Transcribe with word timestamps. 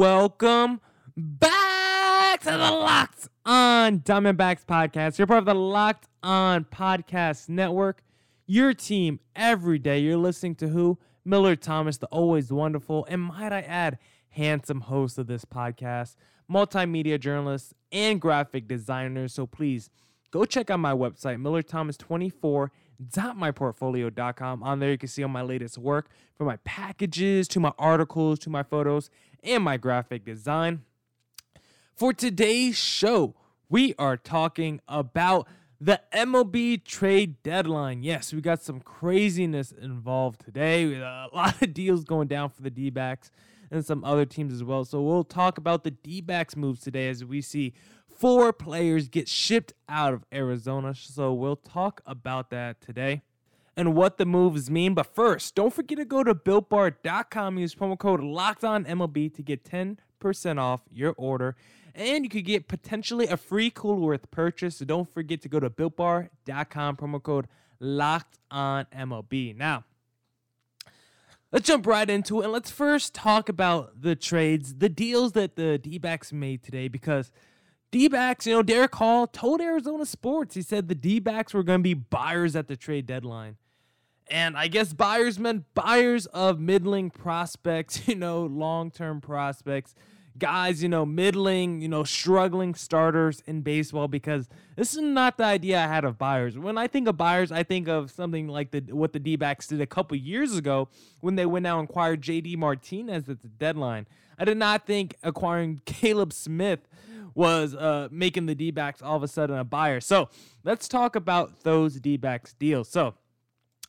Welcome 0.00 0.80
back 1.14 2.40
to 2.40 2.50
the 2.52 2.56
Locked 2.56 3.28
On 3.44 4.00
Diamondbacks 4.00 4.64
podcast. 4.64 5.18
You're 5.18 5.26
part 5.26 5.40
of 5.40 5.44
the 5.44 5.54
Locked 5.54 6.08
On 6.22 6.64
Podcast 6.64 7.50
Network. 7.50 8.02
Your 8.46 8.72
team 8.72 9.20
every 9.36 9.78
day. 9.78 9.98
You're 9.98 10.16
listening 10.16 10.54
to 10.54 10.68
who? 10.68 10.98
Miller 11.22 11.54
Thomas, 11.54 11.98
the 11.98 12.06
always 12.06 12.50
wonderful, 12.50 13.04
and 13.10 13.20
might 13.20 13.52
I 13.52 13.60
add, 13.60 13.98
handsome 14.30 14.80
host 14.80 15.18
of 15.18 15.26
this 15.26 15.44
podcast, 15.44 16.16
multimedia 16.50 17.20
journalist, 17.20 17.74
and 17.92 18.18
graphic 18.18 18.66
designer. 18.66 19.28
So 19.28 19.46
please 19.46 19.90
go 20.30 20.46
check 20.46 20.70
out 20.70 20.80
my 20.80 20.94
website, 20.94 21.36
millerthomas24.myportfolio.com. 23.00 24.62
On 24.62 24.78
there, 24.78 24.90
you 24.90 24.98
can 24.98 25.08
see 25.08 25.22
all 25.22 25.28
my 25.28 25.42
latest 25.42 25.78
work 25.78 26.10
from 26.36 26.46
my 26.46 26.56
packages 26.58 27.48
to 27.48 27.60
my 27.60 27.72
articles 27.78 28.38
to 28.40 28.50
my 28.50 28.62
photos 28.62 29.10
and 29.42 29.62
my 29.64 29.76
graphic 29.76 30.24
design. 30.24 30.82
For 31.94 32.12
today's 32.12 32.76
show, 32.76 33.34
we 33.68 33.94
are 33.98 34.16
talking 34.16 34.80
about 34.88 35.46
the 35.80 36.00
MLB 36.12 36.84
trade 36.84 37.42
deadline. 37.42 38.02
Yes, 38.02 38.32
we 38.32 38.40
got 38.40 38.62
some 38.62 38.80
craziness 38.80 39.72
involved 39.72 40.44
today. 40.44 40.86
With 40.86 40.98
a 40.98 41.28
lot 41.32 41.60
of 41.62 41.72
deals 41.72 42.04
going 42.04 42.28
down 42.28 42.50
for 42.50 42.62
the 42.62 42.70
D 42.70 42.90
backs 42.90 43.30
and 43.70 43.84
some 43.84 44.04
other 44.04 44.26
teams 44.26 44.52
as 44.52 44.64
well. 44.64 44.84
So 44.84 45.00
we'll 45.00 45.24
talk 45.24 45.56
about 45.56 45.84
the 45.84 45.90
D 45.90 46.20
backs 46.20 46.56
moves 46.56 46.80
today 46.80 47.08
as 47.08 47.24
we 47.24 47.40
see 47.40 47.72
four 48.20 48.52
players 48.52 49.08
get 49.08 49.26
shipped 49.28 49.72
out 49.88 50.12
of 50.12 50.26
Arizona. 50.30 50.94
So 50.94 51.32
we'll 51.32 51.56
talk 51.56 52.02
about 52.04 52.50
that 52.50 52.82
today 52.82 53.22
and 53.74 53.94
what 53.94 54.18
the 54.18 54.26
moves 54.26 54.70
mean. 54.70 54.92
But 54.92 55.06
first, 55.06 55.54
don't 55.54 55.72
forget 55.72 55.96
to 55.96 56.04
go 56.04 56.22
to 56.22 56.34
builtbar.com, 56.34 57.58
use 57.58 57.74
promo 57.74 57.98
code 57.98 58.20
LOCKEDONMLB 58.20 59.34
to 59.34 59.42
get 59.42 59.64
10% 59.64 60.58
off 60.58 60.82
your 60.92 61.14
order. 61.16 61.56
And 61.94 62.24
you 62.24 62.28
could 62.28 62.44
get 62.44 62.68
potentially 62.68 63.26
a 63.26 63.38
free 63.38 63.70
Cool 63.70 63.96
Worth 63.96 64.30
purchase. 64.30 64.76
So 64.76 64.84
don't 64.84 65.12
forget 65.12 65.40
to 65.40 65.48
go 65.48 65.58
to 65.58 65.70
builtbar.com, 65.70 66.96
promo 66.96 67.22
code 67.22 67.48
LOCKEDONMLB. 67.80 69.56
Now, 69.56 69.84
let's 71.50 71.66
jump 71.66 71.86
right 71.86 72.08
into 72.10 72.42
it. 72.42 72.44
And 72.44 72.52
let's 72.52 72.70
first 72.70 73.14
talk 73.14 73.48
about 73.48 74.02
the 74.02 74.14
trades, 74.14 74.74
the 74.74 74.90
deals 74.90 75.32
that 75.32 75.56
the 75.56 75.78
D 75.78 75.96
backs 75.96 76.34
made 76.34 76.62
today, 76.62 76.86
because 76.88 77.32
D 77.90 78.08
backs, 78.08 78.46
you 78.46 78.54
know, 78.54 78.62
Derrick 78.62 78.94
Hall 78.94 79.26
told 79.26 79.60
Arizona 79.60 80.06
Sports, 80.06 80.54
he 80.54 80.62
said 80.62 80.88
the 80.88 80.94
D 80.94 81.18
backs 81.18 81.52
were 81.52 81.62
going 81.62 81.80
to 81.80 81.82
be 81.82 81.94
buyers 81.94 82.54
at 82.54 82.68
the 82.68 82.76
trade 82.76 83.06
deadline. 83.06 83.56
And 84.28 84.56
I 84.56 84.68
guess 84.68 84.92
buyers 84.92 85.40
meant 85.40 85.64
buyers 85.74 86.26
of 86.26 86.60
middling 86.60 87.10
prospects, 87.10 88.02
you 88.08 88.14
know, 88.14 88.44
long 88.44 88.92
term 88.92 89.20
prospects, 89.20 89.94
guys, 90.38 90.84
you 90.84 90.88
know, 90.88 91.04
middling, 91.04 91.80
you 91.80 91.88
know, 91.88 92.04
struggling 92.04 92.76
starters 92.76 93.42
in 93.46 93.62
baseball 93.62 94.06
because 94.06 94.48
this 94.76 94.94
is 94.94 95.00
not 95.00 95.36
the 95.36 95.44
idea 95.44 95.82
I 95.82 95.88
had 95.88 96.04
of 96.04 96.16
buyers. 96.16 96.56
When 96.56 96.78
I 96.78 96.86
think 96.86 97.08
of 97.08 97.16
buyers, 97.16 97.50
I 97.50 97.64
think 97.64 97.88
of 97.88 98.12
something 98.12 98.46
like 98.46 98.70
the 98.70 98.80
what 98.92 99.12
the 99.12 99.18
D 99.18 99.34
backs 99.34 99.66
did 99.66 99.80
a 99.80 99.86
couple 99.86 100.16
years 100.16 100.56
ago 100.56 100.88
when 101.20 101.34
they 101.34 101.46
went 101.46 101.66
out 101.66 101.80
and 101.80 101.90
acquired 101.90 102.22
JD 102.22 102.56
Martinez 102.56 103.28
at 103.28 103.42
the 103.42 103.48
deadline. 103.48 104.06
I 104.38 104.44
did 104.44 104.56
not 104.56 104.86
think 104.86 105.16
acquiring 105.22 105.82
Caleb 105.84 106.32
Smith 106.32 106.88
was 107.34 107.74
uh, 107.74 108.08
making 108.10 108.46
the 108.46 108.54
D 108.54 108.70
backs 108.70 109.02
all 109.02 109.16
of 109.16 109.22
a 109.22 109.28
sudden 109.28 109.58
a 109.58 109.64
buyer. 109.64 110.00
So 110.00 110.28
let's 110.64 110.88
talk 110.88 111.16
about 111.16 111.62
those 111.62 112.00
D 112.00 112.16
backs 112.16 112.52
deals. 112.54 112.88
So, 112.88 113.14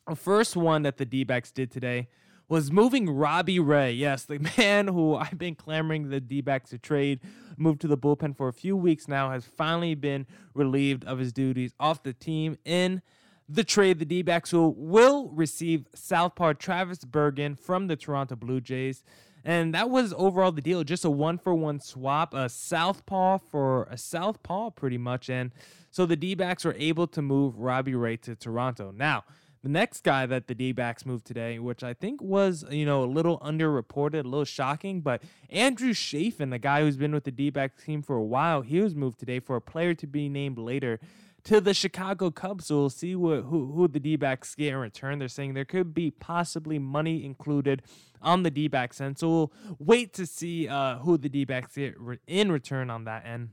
the 0.08 0.16
first 0.16 0.56
one 0.56 0.82
that 0.82 0.96
the 0.96 1.04
D 1.04 1.22
backs 1.24 1.52
did 1.52 1.70
today 1.70 2.08
was 2.48 2.70
moving 2.70 3.08
Robbie 3.08 3.60
Ray. 3.60 3.92
Yes, 3.92 4.24
the 4.24 4.38
man 4.58 4.88
who 4.88 5.14
I've 5.14 5.38
been 5.38 5.54
clamoring 5.54 6.10
the 6.10 6.20
D 6.20 6.40
backs 6.40 6.70
to 6.70 6.78
trade, 6.78 7.20
moved 7.56 7.80
to 7.80 7.88
the 7.88 7.96
bullpen 7.96 8.36
for 8.36 8.48
a 8.48 8.52
few 8.52 8.76
weeks 8.76 9.08
now, 9.08 9.30
has 9.30 9.44
finally 9.44 9.94
been 9.94 10.26
relieved 10.54 11.04
of 11.04 11.18
his 11.18 11.32
duties 11.32 11.72
off 11.80 12.02
the 12.02 12.12
team 12.12 12.58
in 12.64 13.00
the 13.48 13.64
trade. 13.64 13.98
The 13.98 14.04
D 14.04 14.22
backs 14.22 14.52
will, 14.52 14.74
will 14.74 15.30
receive 15.30 15.86
Southpaw 15.94 16.54
Travis 16.54 17.04
Bergen 17.04 17.54
from 17.54 17.86
the 17.86 17.96
Toronto 17.96 18.36
Blue 18.36 18.60
Jays. 18.60 19.02
And 19.44 19.74
that 19.74 19.90
was 19.90 20.14
overall 20.16 20.52
the 20.52 20.60
deal, 20.60 20.84
just 20.84 21.04
a 21.04 21.10
one 21.10 21.38
for 21.38 21.54
one 21.54 21.80
swap, 21.80 22.32
a 22.34 22.48
southpaw 22.48 23.38
for 23.38 23.84
a 23.90 23.98
southpaw, 23.98 24.70
pretty 24.70 24.98
much. 24.98 25.28
And 25.28 25.50
so 25.90 26.06
the 26.06 26.16
D 26.16 26.34
backs 26.34 26.64
were 26.64 26.76
able 26.78 27.06
to 27.08 27.22
move 27.22 27.58
Robbie 27.58 27.94
Ray 27.94 28.16
to 28.18 28.36
Toronto. 28.36 28.92
Now, 28.94 29.24
the 29.62 29.68
next 29.68 30.02
guy 30.02 30.26
that 30.26 30.48
the 30.48 30.54
D 30.54 30.72
backs 30.72 31.06
moved 31.06 31.24
today, 31.24 31.58
which 31.58 31.84
I 31.84 31.94
think 31.94 32.20
was, 32.20 32.64
you 32.70 32.84
know, 32.84 33.04
a 33.04 33.06
little 33.06 33.38
underreported, 33.40 34.24
a 34.24 34.28
little 34.28 34.44
shocking, 34.44 35.00
but 35.00 35.22
Andrew 35.50 35.92
Chafin, 35.92 36.50
the 36.50 36.58
guy 36.58 36.80
who's 36.80 36.96
been 36.96 37.12
with 37.12 37.24
the 37.24 37.30
D 37.30 37.50
backs 37.50 37.84
team 37.84 38.02
for 38.02 38.16
a 38.16 38.24
while, 38.24 38.62
he 38.62 38.80
was 38.80 38.94
moved 38.94 39.20
today 39.20 39.38
for 39.38 39.54
a 39.56 39.60
player 39.60 39.94
to 39.94 40.06
be 40.06 40.28
named 40.28 40.58
later 40.58 40.98
to 41.44 41.60
the 41.60 41.74
Chicago 41.74 42.30
Cubs. 42.30 42.66
So 42.66 42.76
we'll 42.76 42.90
see 42.90 43.16
what 43.16 43.42
who, 43.42 43.72
who 43.72 43.88
the 43.88 44.00
D 44.00 44.16
backs 44.16 44.54
get 44.54 44.72
in 44.72 44.76
return. 44.76 45.18
They're 45.18 45.28
saying 45.28 45.54
there 45.54 45.64
could 45.64 45.94
be 45.94 46.10
possibly 46.10 46.78
money 46.78 47.24
included 47.24 47.82
on 48.20 48.42
the 48.42 48.50
D 48.50 48.68
backs 48.68 49.00
end. 49.00 49.18
So 49.18 49.28
we'll 49.28 49.52
wait 49.78 50.12
to 50.14 50.26
see 50.26 50.68
uh, 50.68 50.98
who 50.98 51.18
the 51.18 51.28
D 51.28 51.44
backs 51.44 51.74
get 51.74 51.98
re- 51.98 52.18
in 52.26 52.52
return 52.52 52.90
on 52.90 53.04
that 53.04 53.26
end. 53.26 53.50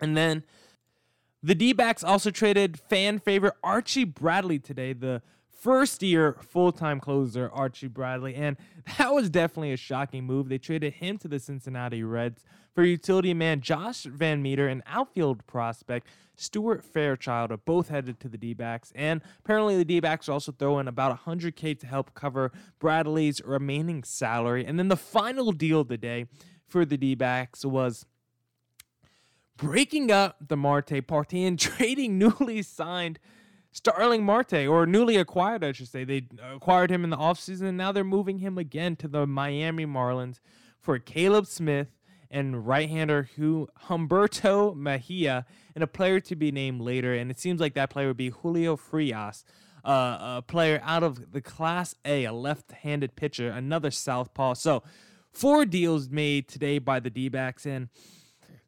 And 0.00 0.16
then 0.16 0.44
the 1.42 1.54
D 1.54 1.72
backs 1.72 2.02
also 2.02 2.30
traded 2.30 2.78
fan 2.78 3.18
favorite 3.18 3.54
Archie 3.62 4.04
Bradley 4.04 4.58
today, 4.58 4.92
the 4.92 5.22
first 5.62 6.02
year 6.02 6.36
full 6.40 6.72
time 6.72 6.98
closer, 6.98 7.48
Archie 7.52 7.86
Bradley. 7.86 8.34
And 8.34 8.56
that 8.98 9.14
was 9.14 9.30
definitely 9.30 9.72
a 9.72 9.76
shocking 9.76 10.24
move. 10.24 10.48
They 10.48 10.58
traded 10.58 10.94
him 10.94 11.18
to 11.18 11.28
the 11.28 11.38
Cincinnati 11.38 12.02
Reds 12.02 12.44
for 12.74 12.84
utility 12.84 13.32
man 13.32 13.60
Josh 13.60 14.04
VanMeter 14.04 14.70
and 14.70 14.82
outfield 14.86 15.46
prospect 15.46 16.08
Stuart 16.34 16.82
Fairchild 16.82 17.52
are 17.52 17.58
both 17.58 17.88
headed 17.88 18.18
to 18.20 18.28
the 18.28 18.38
D 18.38 18.54
backs. 18.54 18.92
And 18.94 19.20
apparently, 19.40 19.76
the 19.76 19.84
D 19.84 20.00
backs 20.00 20.28
are 20.28 20.32
also 20.32 20.50
throwing 20.50 20.88
about 20.88 21.24
100K 21.24 21.78
to 21.78 21.86
help 21.86 22.14
cover 22.14 22.50
Bradley's 22.78 23.40
remaining 23.44 24.02
salary. 24.02 24.64
And 24.64 24.78
then 24.78 24.88
the 24.88 24.96
final 24.96 25.52
deal 25.52 25.80
of 25.80 25.88
the 25.88 25.98
day 25.98 26.26
for 26.66 26.84
the 26.84 26.96
D 26.96 27.14
backs 27.14 27.64
was 27.64 28.06
breaking 29.56 30.10
up 30.10 30.48
the 30.48 30.56
Marte 30.56 31.06
party 31.06 31.44
and 31.44 31.58
trading 31.58 32.18
newly 32.18 32.62
signed 32.62 33.18
Starling 33.72 34.22
Marte, 34.22 34.66
or 34.66 34.84
newly 34.84 35.16
acquired, 35.16 35.64
I 35.64 35.72
should 35.72 35.88
say. 35.88 36.04
They 36.04 36.26
acquired 36.54 36.90
him 36.90 37.04
in 37.04 37.10
the 37.10 37.16
offseason, 37.16 37.62
and 37.62 37.78
now 37.78 37.90
they're 37.90 38.04
moving 38.04 38.38
him 38.38 38.58
again 38.58 38.96
to 38.96 39.08
the 39.08 39.26
Miami 39.26 39.86
Marlins 39.86 40.40
for 40.78 40.98
Caleb 40.98 41.46
Smith 41.46 41.88
and 42.30 42.66
right-hander 42.66 43.30
Humberto 43.88 44.74
Mejia, 44.74 45.46
and 45.74 45.82
a 45.82 45.86
player 45.86 46.20
to 46.20 46.36
be 46.36 46.52
named 46.52 46.80
later. 46.82 47.14
And 47.14 47.30
it 47.30 47.38
seems 47.38 47.60
like 47.60 47.74
that 47.74 47.90
player 47.90 48.08
would 48.08 48.16
be 48.16 48.30
Julio 48.30 48.76
Frias, 48.76 49.44
uh, 49.84 50.38
a 50.38 50.44
player 50.46 50.80
out 50.84 51.02
of 51.02 51.32
the 51.32 51.40
Class 51.40 51.94
A, 52.04 52.24
a 52.24 52.32
left-handed 52.32 53.16
pitcher, 53.16 53.48
another 53.50 53.90
southpaw. 53.90 54.54
So 54.54 54.82
four 55.30 55.64
deals 55.64 56.08
made 56.10 56.46
today 56.46 56.78
by 56.78 57.00
the 57.00 57.10
D-backs, 57.10 57.64
and 57.64 57.88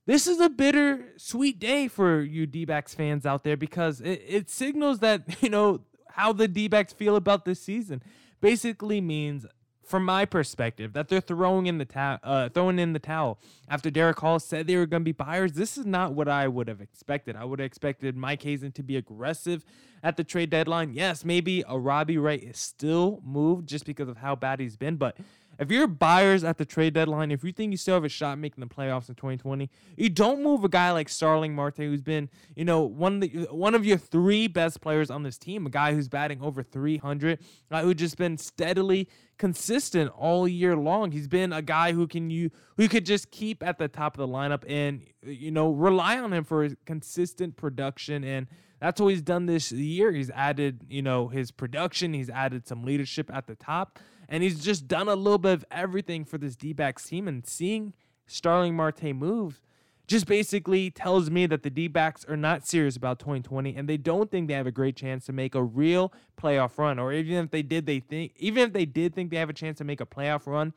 this 0.06 0.26
is 0.26 0.40
a 0.40 0.48
bitter 0.48 1.12
sweet 1.16 1.58
day 1.58 1.88
for 1.88 2.20
you 2.20 2.46
D-backs 2.46 2.94
fans 2.94 3.24
out 3.24 3.44
there 3.44 3.56
because 3.56 4.00
it, 4.00 4.22
it 4.26 4.50
signals 4.50 4.98
that 5.00 5.22
you 5.42 5.48
know 5.48 5.80
how 6.08 6.32
the 6.32 6.48
D-backs 6.48 6.92
feel 6.92 7.16
about 7.16 7.44
this 7.44 7.60
season. 7.60 8.02
Basically 8.40 9.00
means 9.00 9.46
from 9.86 10.04
my 10.04 10.24
perspective, 10.24 10.92
that 10.94 11.08
they're 11.08 11.20
throwing 11.20 11.66
in 11.66 11.78
the 11.78 11.84
towel, 11.84 12.18
uh, 12.22 12.48
throwing 12.48 12.78
in 12.78 12.92
the 12.92 12.98
towel 12.98 13.38
after 13.68 13.90
Derrick 13.90 14.18
Hall 14.18 14.38
said 14.38 14.66
they 14.66 14.76
were 14.76 14.86
going 14.86 15.02
to 15.02 15.04
be 15.04 15.12
buyers. 15.12 15.52
This 15.52 15.78
is 15.78 15.86
not 15.86 16.12
what 16.12 16.28
I 16.28 16.48
would 16.48 16.68
have 16.68 16.80
expected. 16.80 17.36
I 17.36 17.44
would 17.44 17.58
have 17.58 17.66
expected 17.66 18.16
Mike 18.16 18.42
Hazen 18.42 18.72
to 18.72 18.82
be 18.82 18.96
aggressive 18.96 19.64
at 20.02 20.16
the 20.16 20.24
trade 20.24 20.50
deadline. 20.50 20.92
Yes, 20.92 21.24
maybe 21.24 21.64
a 21.68 21.78
Robbie 21.78 22.18
Ray 22.18 22.36
is 22.36 22.58
still 22.58 23.20
moved 23.24 23.68
just 23.68 23.84
because 23.84 24.08
of 24.08 24.18
how 24.18 24.34
bad 24.34 24.60
he's 24.60 24.76
been, 24.76 24.96
but 24.96 25.16
if 25.58 25.70
you're 25.70 25.86
buyers 25.86 26.44
at 26.44 26.58
the 26.58 26.64
trade 26.64 26.94
deadline, 26.94 27.30
if 27.30 27.44
you 27.44 27.52
think 27.52 27.70
you 27.70 27.76
still 27.76 27.94
have 27.94 28.04
a 28.04 28.08
shot 28.08 28.38
making 28.38 28.60
the 28.60 28.72
playoffs 28.72 29.08
in 29.08 29.14
2020, 29.14 29.70
you 29.96 30.08
don't 30.08 30.42
move 30.42 30.64
a 30.64 30.68
guy 30.68 30.90
like 30.90 31.08
Starling 31.08 31.54
Marte, 31.54 31.78
who's 31.78 32.02
been, 32.02 32.28
you 32.56 32.64
know, 32.64 32.82
one 32.82 33.14
of 33.14 33.20
the 33.20 33.28
one 33.50 33.74
of 33.74 33.84
your 33.84 33.98
three 33.98 34.46
best 34.46 34.80
players 34.80 35.10
on 35.10 35.22
this 35.22 35.38
team, 35.38 35.66
a 35.66 35.70
guy 35.70 35.94
who's 35.94 36.08
batting 36.08 36.40
over 36.42 36.62
300, 36.62 37.38
uh, 37.70 37.82
who's 37.82 37.94
just 37.94 38.16
been 38.16 38.38
steadily 38.38 39.08
consistent 39.38 40.10
all 40.16 40.46
year 40.46 40.76
long. 40.76 41.12
He's 41.12 41.28
been 41.28 41.52
a 41.52 41.62
guy 41.62 41.92
who 41.92 42.06
can 42.06 42.30
you 42.30 42.50
who 42.76 42.88
could 42.88 43.06
just 43.06 43.30
keep 43.30 43.62
at 43.62 43.78
the 43.78 43.88
top 43.88 44.18
of 44.18 44.28
the 44.28 44.32
lineup 44.32 44.64
and 44.68 45.02
you 45.22 45.50
know 45.50 45.70
rely 45.70 46.18
on 46.18 46.32
him 46.32 46.44
for 46.44 46.68
consistent 46.84 47.56
production 47.56 48.24
and 48.24 48.46
that's 48.80 49.00
what 49.00 49.08
he's 49.08 49.22
done 49.22 49.46
this 49.46 49.72
year. 49.72 50.12
He's 50.12 50.28
added, 50.30 50.84
you 50.90 51.00
know, 51.00 51.28
his 51.28 51.50
production, 51.50 52.12
he's 52.12 52.28
added 52.28 52.66
some 52.66 52.82
leadership 52.84 53.30
at 53.32 53.46
the 53.46 53.54
top 53.54 53.98
and 54.28 54.42
he's 54.42 54.62
just 54.62 54.88
done 54.88 55.08
a 55.08 55.14
little 55.14 55.38
bit 55.38 55.52
of 55.52 55.64
everything 55.70 56.24
for 56.24 56.38
this 56.38 56.56
D-backs 56.56 57.04
team. 57.04 57.28
And 57.28 57.46
seeing 57.46 57.94
Starling 58.26 58.76
Marte 58.76 59.14
move 59.14 59.60
just 60.06 60.26
basically 60.26 60.90
tells 60.90 61.30
me 61.30 61.46
that 61.46 61.62
the 61.62 61.70
D-backs 61.70 62.24
are 62.26 62.36
not 62.36 62.66
serious 62.66 62.96
about 62.96 63.18
2020 63.18 63.74
and 63.74 63.88
they 63.88 63.96
don't 63.96 64.30
think 64.30 64.48
they 64.48 64.54
have 64.54 64.66
a 64.66 64.72
great 64.72 64.96
chance 64.96 65.24
to 65.26 65.32
make 65.32 65.54
a 65.54 65.62
real 65.62 66.12
playoff 66.40 66.76
run. 66.78 66.98
Or 66.98 67.12
even 67.12 67.44
if 67.44 67.50
they 67.50 67.62
did, 67.62 67.86
they 67.86 68.00
think 68.00 68.32
even 68.36 68.64
if 68.64 68.72
they 68.72 68.84
did 68.84 69.14
think 69.14 69.30
they 69.30 69.38
have 69.38 69.50
a 69.50 69.54
chance 69.54 69.78
to 69.78 69.84
make 69.84 70.00
a 70.00 70.06
playoff 70.06 70.46
run, 70.46 70.74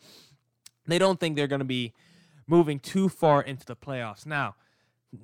they 0.86 0.98
don't 0.98 1.20
think 1.20 1.36
they're 1.36 1.48
going 1.48 1.60
to 1.60 1.66
be 1.66 1.94
moving 2.48 2.80
too 2.80 3.10
far 3.10 3.42
into 3.42 3.66
the 3.66 3.76
playoffs. 3.76 4.26
Now, 4.26 4.56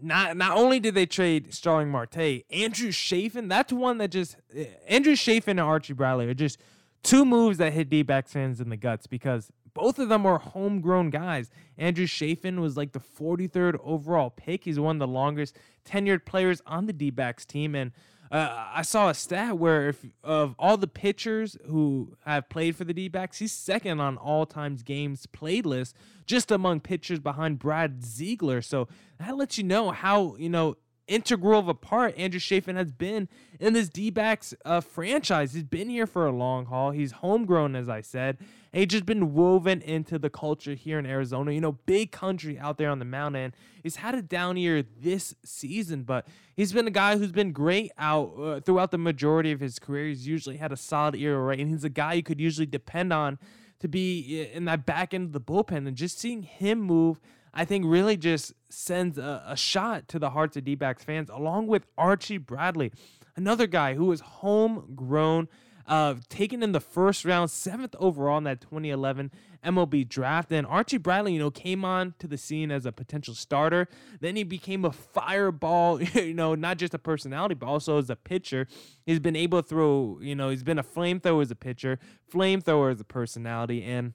not 0.02 0.38
not 0.38 0.58
only 0.58 0.80
did 0.80 0.96
they 0.96 1.06
trade 1.06 1.54
Starling 1.54 1.90
Marte, 1.90 2.44
Andrew 2.52 2.92
Chafin, 2.92 3.48
that's 3.48 3.72
one 3.72 3.98
that 4.00 4.10
just 4.12 4.38
eh, 4.56 4.66
Andrew 4.88 5.16
Chafin 5.16 5.52
and 5.52 5.62
Archie 5.62 5.94
Bradley 5.94 6.28
are 6.28 6.34
just 6.34 6.58
two 7.04 7.26
moves 7.26 7.58
that 7.58 7.74
hit 7.74 7.90
D-backs 7.90 8.34
fans 8.34 8.60
in 8.60 8.70
the 8.70 8.78
guts 8.78 9.08
because 9.08 9.52
both 9.74 10.00
of 10.00 10.10
them 10.10 10.26
are 10.26 10.38
homegrown 10.38 11.10
guys. 11.10 11.52
Andrew 11.78 12.06
Chafin 12.06 12.62
was 12.62 12.78
like 12.78 12.94
the 12.94 13.00
43rd 13.00 13.80
overall 13.84 14.30
pick. 14.30 14.64
He's 14.64 14.80
one 14.80 14.98
of 14.98 15.00
the 15.00 15.08
longest 15.08 15.58
tenured 15.86 16.26
players 16.26 16.62
on 16.66 16.86
the 16.86 16.94
D-backs 16.94 17.46
team 17.46 17.76
and 17.76 17.92
uh, 18.34 18.66
I 18.74 18.82
saw 18.82 19.10
a 19.10 19.14
stat 19.14 19.60
where 19.60 19.90
if 19.90 20.04
of 20.24 20.56
all 20.58 20.76
the 20.76 20.88
pitchers 20.88 21.56
who 21.68 22.16
have 22.26 22.50
played 22.50 22.76
for 22.76 22.84
the 22.84 22.94
D-backs, 22.94 23.38
he's 23.38 23.52
second 23.52 24.00
on 24.00 24.18
all 24.18 24.48
times 24.48 24.82
games 24.82 25.28
played 25.28 25.68
list, 25.68 25.96
just 26.26 26.50
among 26.50 26.80
pitchers 26.80 27.20
behind 27.20 27.60
Brad 27.60 28.04
Ziegler. 28.04 28.64
So 28.64 28.88
that 29.20 29.38
lets 29.38 29.60
you 29.60 29.64
know 29.64 29.92
how 29.92 30.36
you 30.38 30.50
know 30.50 30.78
integral 31.08 31.60
of 31.60 31.68
a 31.68 31.74
part 31.74 32.18
Andrew 32.18 32.40
Chafin 32.40 32.76
has 32.76 32.92
been 32.92 33.28
in 33.60 33.74
this 33.74 33.90
D-backs 33.90 34.54
uh, 34.66 34.82
franchise. 34.82 35.54
He's 35.54 35.64
been 35.64 35.90
here 35.90 36.08
for 36.08 36.26
a 36.26 36.32
long 36.32 36.66
haul. 36.66 36.92
He's 36.92 37.14
homegrown, 37.14 37.76
as 37.76 37.90
I 37.90 38.02
said. 38.02 38.38
And 38.72 38.80
he's 38.80 38.88
just 38.88 39.06
been 39.06 39.34
woven 39.34 39.82
into 39.82 40.18
the 40.18 40.30
culture 40.30 40.74
here 40.74 40.98
in 40.98 41.06
Arizona. 41.06 41.52
You 41.52 41.62
know, 41.62 41.74
big 41.86 42.12
country 42.12 42.58
out 42.58 42.78
there 42.78 42.90
on 42.90 43.00
the 43.00 43.06
mountain. 43.06 43.54
He's 43.84 43.98
had 43.98 44.16
a 44.16 44.22
down 44.22 44.58
year 44.58 44.82
this 44.82 45.36
season, 45.44 46.04
but 46.04 46.28
he's 46.56 46.74
been 46.74 46.88
a 46.88 46.92
guy 46.92 47.18
who's 47.18 47.32
been 47.32 47.52
great 47.52 47.92
out 47.98 48.34
uh, 48.40 48.60
throughout 48.62 48.92
the 48.92 48.98
majority 48.98 49.52
of 49.52 49.60
his 49.60 49.80
career. 49.80 50.08
He's 50.08 50.28
usually 50.28 50.58
had 50.58 50.72
a 50.72 50.78
solid 50.78 51.16
ERA, 51.16 51.40
right? 51.40 51.60
And 51.60 51.70
he's 51.70 51.84
a 51.84 51.90
guy 51.90 52.14
you 52.14 52.24
could 52.24 52.40
usually 52.40 52.66
depend 52.66 53.14
on 53.14 53.38
to 53.80 53.88
be 53.88 54.50
in 54.54 54.66
that 54.66 54.86
back 54.86 55.14
end 55.14 55.26
of 55.26 55.34
the 55.34 55.42
bullpen. 55.42 55.88
And 55.88 55.96
just 55.96 56.20
seeing 56.20 56.44
him 56.44 56.80
move– 56.80 57.20
I 57.54 57.66
think 57.66 57.86
really 57.88 58.18
just 58.18 58.54
sends 58.70 59.18
a, 59.18 59.44
a 59.46 59.56
shot 59.56 60.08
to 60.10 60.20
the 60.20 60.32
hearts 60.32 60.58
of 60.58 60.64
D 60.64 60.76
backs 60.76 61.04
fans, 61.04 61.30
along 61.30 61.68
with 61.68 61.86
Archie 61.98 62.40
Bradley, 62.40 62.92
another 63.36 63.68
guy 63.68 63.94
who 63.94 64.06
was 64.06 64.22
homegrown, 64.22 65.48
uh, 65.86 66.16
taken 66.30 66.64
in 66.64 66.72
the 66.72 66.80
first 66.80 67.26
round, 67.26 67.52
seventh 67.52 67.96
overall 68.00 68.38
in 68.38 68.46
that 68.46 68.62
2011 68.62 69.32
MLB 69.64 70.08
draft. 70.08 70.52
And 70.52 70.66
Archie 70.66 70.98
Bradley, 70.98 71.34
you 71.34 71.40
know, 71.40 71.52
came 71.52 71.84
on 71.86 72.14
to 72.20 72.28
the 72.28 72.38
scene 72.38 72.72
as 72.72 72.86
a 72.86 72.92
potential 72.92 73.36
starter. 73.36 73.88
Then 74.20 74.36
he 74.36 74.44
became 74.44 74.86
a 74.86 74.92
fireball, 74.92 76.02
you 76.14 76.34
know, 76.34 76.56
not 76.56 76.78
just 76.78 76.94
a 76.94 77.00
personality, 77.00 77.56
but 77.56 77.68
also 77.68 77.98
as 77.98 78.10
a 78.10 78.16
pitcher. 78.16 78.68
He's 79.06 79.20
been 79.20 79.36
able 79.36 79.62
to 79.62 79.68
throw, 79.68 80.20
you 80.22 80.36
know, 80.36 80.50
he's 80.50 80.64
been 80.64 80.80
a 80.80 80.84
flamethrower 80.84 81.42
as 81.42 81.52
a 81.52 81.56
pitcher, 81.56 82.00
flamethrower 82.32 82.92
as 82.92 83.00
a 83.00 83.06
personality, 83.06 83.84
and, 83.84 84.14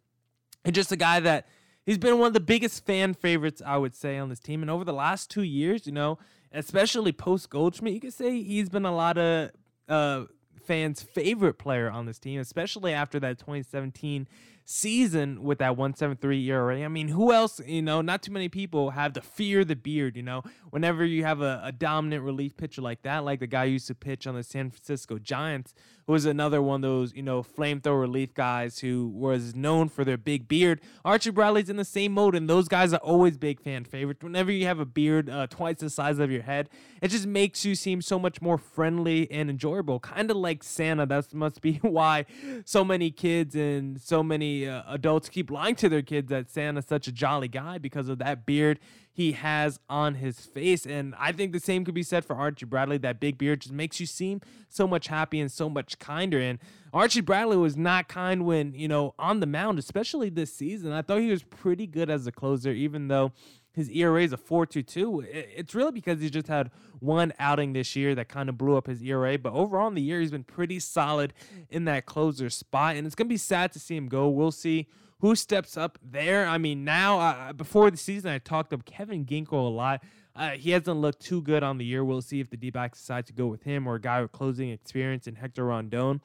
and 0.64 0.74
just 0.74 0.90
a 0.90 0.96
guy 0.96 1.20
that 1.20 1.46
he's 1.88 1.96
been 1.96 2.18
one 2.18 2.26
of 2.26 2.34
the 2.34 2.40
biggest 2.40 2.84
fan 2.84 3.14
favorites, 3.14 3.62
I 3.64 3.78
would 3.78 3.94
say, 3.94 4.18
on 4.18 4.28
this 4.28 4.40
team. 4.40 4.60
And 4.60 4.70
over 4.70 4.84
the 4.84 4.92
last 4.92 5.30
two 5.30 5.42
years, 5.42 5.86
you 5.86 5.92
know, 5.92 6.18
especially 6.52 7.12
post 7.12 7.48
Goldschmidt, 7.48 7.94
you 7.94 8.00
could 8.00 8.12
say 8.12 8.42
he's 8.42 8.68
been 8.68 8.84
a 8.84 8.94
lot 8.94 9.16
of 9.16 9.52
uh, 9.88 10.24
fans' 10.66 11.02
favorite 11.02 11.54
player 11.54 11.90
on 11.90 12.04
this 12.04 12.18
team, 12.18 12.40
especially 12.40 12.92
after 12.92 13.18
that 13.20 13.38
2017 13.38 14.28
season 14.70 15.42
with 15.42 15.58
that 15.60 15.78
173 15.78 16.50
ERA. 16.50 16.84
I 16.84 16.88
mean, 16.88 17.08
who 17.08 17.32
else, 17.32 17.58
you 17.64 17.80
know, 17.80 18.02
not 18.02 18.22
too 18.22 18.30
many 18.30 18.50
people 18.50 18.90
have 18.90 19.14
the 19.14 19.22
fear 19.22 19.64
the 19.64 19.74
beard, 19.74 20.14
you 20.14 20.22
know, 20.22 20.42
whenever 20.68 21.06
you 21.06 21.24
have 21.24 21.40
a, 21.40 21.62
a 21.64 21.72
dominant 21.72 22.22
relief 22.22 22.54
pitcher 22.54 22.82
like 22.82 23.00
that, 23.00 23.24
like 23.24 23.40
the 23.40 23.46
guy 23.46 23.64
used 23.64 23.86
to 23.86 23.94
pitch 23.94 24.26
on 24.26 24.34
the 24.34 24.42
San 24.42 24.70
Francisco 24.70 25.18
Giants, 25.18 25.72
who 26.06 26.12
was 26.12 26.26
another 26.26 26.60
one 26.60 26.84
of 26.84 26.90
those, 26.90 27.14
you 27.14 27.22
know, 27.22 27.42
flamethrower 27.42 27.98
relief 27.98 28.34
guys 28.34 28.80
who 28.80 29.08
was 29.08 29.54
known 29.54 29.88
for 29.88 30.04
their 30.04 30.18
big 30.18 30.48
beard. 30.48 30.82
Archie 31.02 31.30
Bradley's 31.30 31.70
in 31.70 31.76
the 31.76 31.84
same 31.84 32.12
mode, 32.12 32.34
and 32.34 32.48
those 32.48 32.68
guys 32.68 32.92
are 32.92 33.00
always 33.00 33.38
big 33.38 33.60
fan 33.60 33.84
favorites. 33.84 34.22
Whenever 34.22 34.52
you 34.52 34.66
have 34.66 34.80
a 34.80 34.86
beard 34.86 35.30
uh, 35.30 35.46
twice 35.46 35.78
the 35.78 35.88
size 35.88 36.18
of 36.18 36.30
your 36.30 36.42
head, 36.42 36.68
it 37.00 37.08
just 37.08 37.26
makes 37.26 37.64
you 37.64 37.74
seem 37.74 38.02
so 38.02 38.18
much 38.18 38.42
more 38.42 38.58
friendly 38.58 39.30
and 39.30 39.48
enjoyable, 39.48 39.98
kind 39.98 40.30
of 40.30 40.36
like 40.36 40.62
Santa. 40.62 41.06
That 41.06 41.32
must 41.32 41.62
be 41.62 41.74
why 41.82 42.26
so 42.66 42.84
many 42.84 43.10
kids 43.10 43.54
and 43.54 43.98
so 43.98 44.22
many 44.22 44.57
uh, 44.66 44.82
adults 44.88 45.28
keep 45.28 45.50
lying 45.50 45.74
to 45.76 45.88
their 45.88 46.02
kids 46.02 46.30
that 46.30 46.50
Santa's 46.50 46.86
such 46.86 47.06
a 47.06 47.12
jolly 47.12 47.48
guy 47.48 47.78
because 47.78 48.08
of 48.08 48.18
that 48.18 48.46
beard 48.46 48.80
he 49.12 49.32
has 49.32 49.80
on 49.90 50.14
his 50.14 50.38
face. 50.38 50.86
And 50.86 51.12
I 51.18 51.32
think 51.32 51.52
the 51.52 51.58
same 51.58 51.84
could 51.84 51.94
be 51.94 52.04
said 52.04 52.24
for 52.24 52.36
Archie 52.36 52.66
Bradley. 52.66 52.98
That 52.98 53.18
big 53.18 53.36
beard 53.36 53.62
just 53.62 53.74
makes 53.74 53.98
you 53.98 54.06
seem 54.06 54.40
so 54.68 54.86
much 54.86 55.08
happy 55.08 55.40
and 55.40 55.50
so 55.50 55.68
much 55.68 55.98
kinder. 55.98 56.38
And 56.38 56.60
Archie 56.92 57.20
Bradley 57.20 57.56
was 57.56 57.76
not 57.76 58.06
kind 58.06 58.46
when, 58.46 58.74
you 58.74 58.86
know, 58.86 59.14
on 59.18 59.40
the 59.40 59.46
mound, 59.46 59.80
especially 59.80 60.30
this 60.30 60.54
season. 60.54 60.92
I 60.92 61.02
thought 61.02 61.20
he 61.20 61.32
was 61.32 61.42
pretty 61.42 61.86
good 61.86 62.08
as 62.08 62.28
a 62.28 62.32
closer, 62.32 62.70
even 62.70 63.08
though 63.08 63.32
his 63.78 63.88
ERA 63.90 64.24
is 64.24 64.32
a 64.32 64.36
4.22. 64.36 65.24
It's 65.30 65.72
really 65.72 65.92
because 65.92 66.20
he 66.20 66.28
just 66.28 66.48
had 66.48 66.72
one 66.98 67.32
outing 67.38 67.74
this 67.74 67.94
year 67.94 68.12
that 68.16 68.28
kind 68.28 68.48
of 68.48 68.58
blew 68.58 68.76
up 68.76 68.88
his 68.88 69.00
ERA. 69.00 69.38
But 69.38 69.52
overall 69.52 69.86
in 69.86 69.94
the 69.94 70.02
year, 70.02 70.20
he's 70.20 70.32
been 70.32 70.42
pretty 70.42 70.80
solid 70.80 71.32
in 71.70 71.84
that 71.84 72.04
closer 72.04 72.50
spot. 72.50 72.96
And 72.96 73.06
it's 73.06 73.14
going 73.14 73.28
to 73.28 73.32
be 73.32 73.36
sad 73.36 73.72
to 73.74 73.78
see 73.78 73.96
him 73.96 74.08
go. 74.08 74.28
We'll 74.28 74.50
see 74.50 74.88
who 75.20 75.36
steps 75.36 75.76
up 75.76 75.96
there. 76.02 76.48
I 76.48 76.58
mean, 76.58 76.84
now 76.84 77.20
uh, 77.20 77.52
before 77.52 77.88
the 77.92 77.96
season, 77.96 78.32
I 78.32 78.38
talked 78.38 78.72
up 78.72 78.84
Kevin 78.84 79.24
Ginkel 79.24 79.52
a 79.52 79.56
lot. 79.56 80.02
Uh, 80.34 80.50
he 80.50 80.72
hasn't 80.72 80.96
looked 80.96 81.20
too 81.20 81.40
good 81.40 81.62
on 81.62 81.78
the 81.78 81.84
year. 81.84 82.04
We'll 82.04 82.20
see 82.20 82.40
if 82.40 82.50
the 82.50 82.56
D 82.56 82.70
backs 82.70 82.98
decide 82.98 83.26
to 83.26 83.32
go 83.32 83.46
with 83.46 83.62
him 83.62 83.86
or 83.86 83.94
a 83.94 84.00
guy 84.00 84.20
with 84.20 84.32
closing 84.32 84.70
experience 84.70 85.28
in 85.28 85.36
Hector 85.36 85.66
Rondon. 85.66 86.20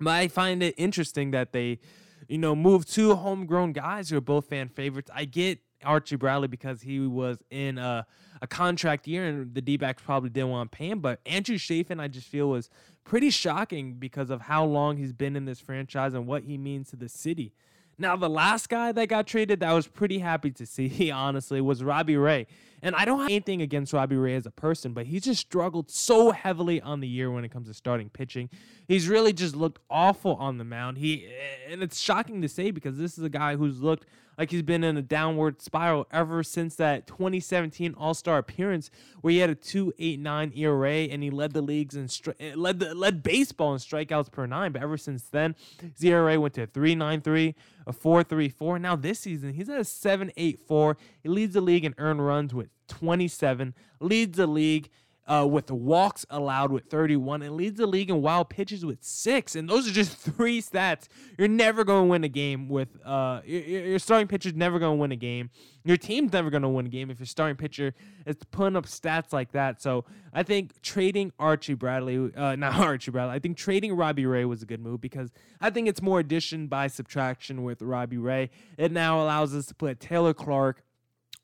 But 0.00 0.10
I 0.10 0.26
find 0.26 0.60
it 0.60 0.74
interesting 0.76 1.30
that 1.30 1.52
they, 1.52 1.78
you 2.26 2.38
know, 2.38 2.56
move 2.56 2.84
two 2.84 3.14
homegrown 3.14 3.74
guys 3.74 4.10
who 4.10 4.16
are 4.16 4.20
both 4.20 4.48
fan 4.48 4.68
favorites. 4.68 5.08
I 5.14 5.24
get 5.24 5.60
Archie 5.84 6.16
Bradley 6.16 6.48
because 6.48 6.82
he 6.82 7.00
was 7.00 7.38
in 7.50 7.78
a, 7.78 8.06
a 8.42 8.46
contract 8.46 9.06
year 9.06 9.26
and 9.26 9.54
the 9.54 9.60
D 9.60 9.76
backs 9.76 10.02
probably 10.04 10.30
didn't 10.30 10.50
want 10.50 10.70
to 10.70 10.76
pay 10.76 10.90
him. 10.90 11.00
But 11.00 11.20
Andrew 11.26 11.58
Chafin, 11.58 12.00
I 12.00 12.08
just 12.08 12.26
feel, 12.26 12.48
was 12.48 12.70
pretty 13.04 13.30
shocking 13.30 13.94
because 13.94 14.30
of 14.30 14.42
how 14.42 14.64
long 14.64 14.96
he's 14.96 15.12
been 15.12 15.36
in 15.36 15.44
this 15.44 15.60
franchise 15.60 16.14
and 16.14 16.26
what 16.26 16.44
he 16.44 16.58
means 16.58 16.90
to 16.90 16.96
the 16.96 17.08
city. 17.08 17.52
Now, 17.96 18.16
the 18.16 18.28
last 18.28 18.68
guy 18.68 18.92
that 18.92 19.08
got 19.08 19.26
traded 19.26 19.60
that 19.60 19.68
I 19.68 19.74
was 19.74 19.86
pretty 19.86 20.18
happy 20.18 20.50
to 20.52 20.66
see, 20.66 21.10
honestly, 21.12 21.60
was 21.60 21.82
Robbie 21.82 22.16
Ray. 22.16 22.46
And 22.84 22.94
I 22.94 23.06
don't 23.06 23.18
have 23.18 23.30
anything 23.30 23.62
against 23.62 23.94
Robbie 23.94 24.16
Ray 24.16 24.34
as 24.34 24.44
a 24.44 24.50
person, 24.50 24.92
but 24.92 25.06
he 25.06 25.18
just 25.18 25.40
struggled 25.40 25.90
so 25.90 26.32
heavily 26.32 26.82
on 26.82 27.00
the 27.00 27.08
year 27.08 27.30
when 27.30 27.42
it 27.42 27.48
comes 27.48 27.66
to 27.68 27.74
starting 27.74 28.10
pitching. 28.10 28.50
He's 28.86 29.08
really 29.08 29.32
just 29.32 29.56
looked 29.56 29.80
awful 29.88 30.34
on 30.34 30.58
the 30.58 30.64
mound. 30.64 30.98
He 30.98 31.26
and 31.66 31.82
it's 31.82 31.98
shocking 31.98 32.42
to 32.42 32.48
say 32.48 32.70
because 32.70 32.98
this 32.98 33.16
is 33.16 33.24
a 33.24 33.30
guy 33.30 33.56
who's 33.56 33.80
looked 33.80 34.04
like 34.38 34.50
he's 34.50 34.62
been 34.62 34.84
in 34.84 34.96
a 34.96 35.02
downward 35.02 35.62
spiral 35.62 36.06
ever 36.10 36.42
since 36.42 36.74
that 36.76 37.06
2017 37.06 37.94
All-Star 37.96 38.38
appearance 38.38 38.90
where 39.20 39.32
he 39.32 39.38
had 39.38 39.50
a 39.50 39.54
2.89 39.54 40.56
ERA 40.56 40.92
and 40.92 41.22
he 41.22 41.30
led 41.30 41.52
the 41.52 41.62
leagues 41.62 41.94
and 41.94 42.08
stri- 42.08 42.34
eh, 42.40 42.52
led 42.56 42.80
the, 42.80 42.94
led 42.94 43.22
baseball 43.22 43.72
in 43.72 43.78
strikeouts 43.78 44.30
per 44.30 44.46
nine. 44.46 44.72
But 44.72 44.82
ever 44.82 44.96
since 44.96 45.24
then, 45.24 45.54
his 45.80 46.04
ERA 46.04 46.40
went 46.40 46.54
to 46.54 46.66
3.93, 46.66 47.54
a 47.86 47.92
4.34. 47.92 48.80
Now 48.80 48.96
this 48.96 49.20
season, 49.20 49.54
he's 49.54 49.68
at 49.68 49.78
a 49.78 49.84
7.84. 49.84 50.96
He 51.24 51.30
leads 51.30 51.54
the 51.54 51.60
league 51.60 51.84
in 51.84 51.94
earned 51.98 52.24
runs 52.24 52.54
with 52.54 52.68
27, 52.86 53.74
leads 53.98 54.36
the 54.36 54.46
league 54.46 54.90
uh, 55.26 55.46
with 55.50 55.70
walks 55.70 56.26
allowed 56.28 56.70
with 56.70 56.84
31 56.84 57.42
and 57.42 57.56
leads 57.56 57.78
the 57.78 57.86
league 57.86 58.10
in 58.10 58.20
wild 58.20 58.50
pitches 58.50 58.84
with 58.84 59.02
six. 59.02 59.56
And 59.56 59.68
those 59.68 59.88
are 59.88 59.92
just 59.92 60.16
three 60.18 60.60
stats. 60.60 61.08
You're 61.38 61.48
never 61.48 61.84
going 61.84 62.04
to 62.04 62.10
win 62.10 62.24
a 62.24 62.28
game 62.28 62.68
with 62.68 62.88
uh, 63.04 63.40
your, 63.44 63.62
your 63.62 63.98
starting 63.98 64.28
pitcher's 64.28 64.54
never 64.54 64.78
going 64.78 64.98
to 64.98 65.00
win 65.00 65.12
a 65.12 65.16
game. 65.16 65.50
Your 65.84 65.96
team's 65.96 66.32
never 66.32 66.50
going 66.50 66.62
to 66.62 66.68
win 66.68 66.86
a 66.86 66.90
game 66.90 67.10
if 67.10 67.18
your 67.18 67.26
starting 67.26 67.56
pitcher 67.56 67.94
is 68.26 68.36
putting 68.50 68.76
up 68.76 68.86
stats 68.86 69.32
like 69.32 69.52
that. 69.52 69.80
So 69.80 70.04
I 70.32 70.42
think 70.42 70.80
trading 70.82 71.32
Archie 71.38 71.74
Bradley, 71.74 72.30
uh, 72.36 72.56
not 72.58 72.74
Archie 72.74 73.10
Bradley, 73.10 73.34
I 73.34 73.38
think 73.38 73.56
trading 73.56 73.96
Robbie 73.96 74.26
Ray 74.26 74.44
was 74.44 74.62
a 74.62 74.66
good 74.66 74.80
move 74.80 75.00
because 75.00 75.32
I 75.60 75.70
think 75.70 75.88
it's 75.88 76.02
more 76.02 76.20
addition 76.20 76.66
by 76.66 76.86
subtraction 76.88 77.62
with 77.62 77.80
Robbie 77.80 78.18
Ray. 78.18 78.50
It 78.76 78.92
now 78.92 79.22
allows 79.22 79.54
us 79.54 79.66
to 79.66 79.74
put 79.74 80.00
Taylor 80.00 80.34
Clarke 80.34 80.82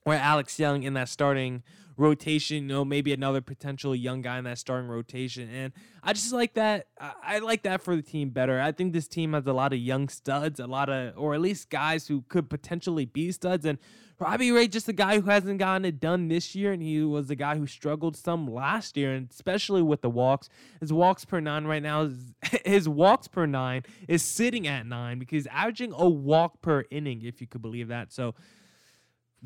or 0.04 0.14
Alex 0.14 0.58
Young 0.58 0.82
in 0.82 0.94
that 0.94 1.08
starting 1.08 1.62
rotation, 2.00 2.56
you 2.56 2.68
know, 2.68 2.84
maybe 2.84 3.12
another 3.12 3.40
potential 3.40 3.94
young 3.94 4.22
guy 4.22 4.38
in 4.38 4.44
that 4.44 4.58
starting 4.58 4.88
rotation. 4.88 5.48
And 5.50 5.72
I 6.02 6.12
just 6.14 6.32
like 6.32 6.54
that. 6.54 6.86
I, 6.98 7.38
like 7.40 7.62
that 7.62 7.82
for 7.82 7.94
the 7.94 8.02
team 8.02 8.30
better. 8.30 8.60
I 8.60 8.72
think 8.72 8.92
this 8.92 9.06
team 9.06 9.34
has 9.34 9.46
a 9.46 9.52
lot 9.52 9.72
of 9.72 9.78
young 9.78 10.08
studs, 10.08 10.58
a 10.58 10.66
lot 10.66 10.88
of, 10.88 11.16
or 11.16 11.34
at 11.34 11.40
least 11.40 11.70
guys 11.70 12.08
who 12.08 12.24
could 12.28 12.48
potentially 12.48 13.04
be 13.04 13.30
studs. 13.32 13.66
And 13.66 13.78
Robbie 14.18 14.50
Ray, 14.50 14.68
just 14.68 14.88
a 14.88 14.92
guy 14.92 15.18
who 15.20 15.30
hasn't 15.30 15.58
gotten 15.58 15.84
it 15.84 15.98
done 15.98 16.28
this 16.28 16.54
year, 16.54 16.72
and 16.72 16.82
he 16.82 17.02
was 17.02 17.28
the 17.28 17.36
guy 17.36 17.56
who 17.56 17.66
struggled 17.66 18.16
some 18.16 18.46
last 18.46 18.96
year, 18.96 19.14
and 19.14 19.30
especially 19.30 19.80
with 19.80 20.02
the 20.02 20.10
walks. 20.10 20.50
His 20.80 20.92
walks 20.92 21.24
per 21.24 21.40
nine 21.40 21.64
right 21.64 21.82
now, 21.82 22.02
is, 22.02 22.34
his 22.64 22.88
walks 22.88 23.28
per 23.28 23.46
nine 23.46 23.82
is 24.08 24.22
sitting 24.22 24.66
at 24.66 24.84
nine 24.86 25.18
because 25.18 25.44
he's 25.44 25.46
averaging 25.46 25.92
a 25.94 26.08
walk 26.08 26.60
per 26.60 26.84
inning, 26.90 27.22
if 27.22 27.40
you 27.40 27.46
could 27.46 27.62
believe 27.62 27.88
that. 27.88 28.12
So 28.12 28.34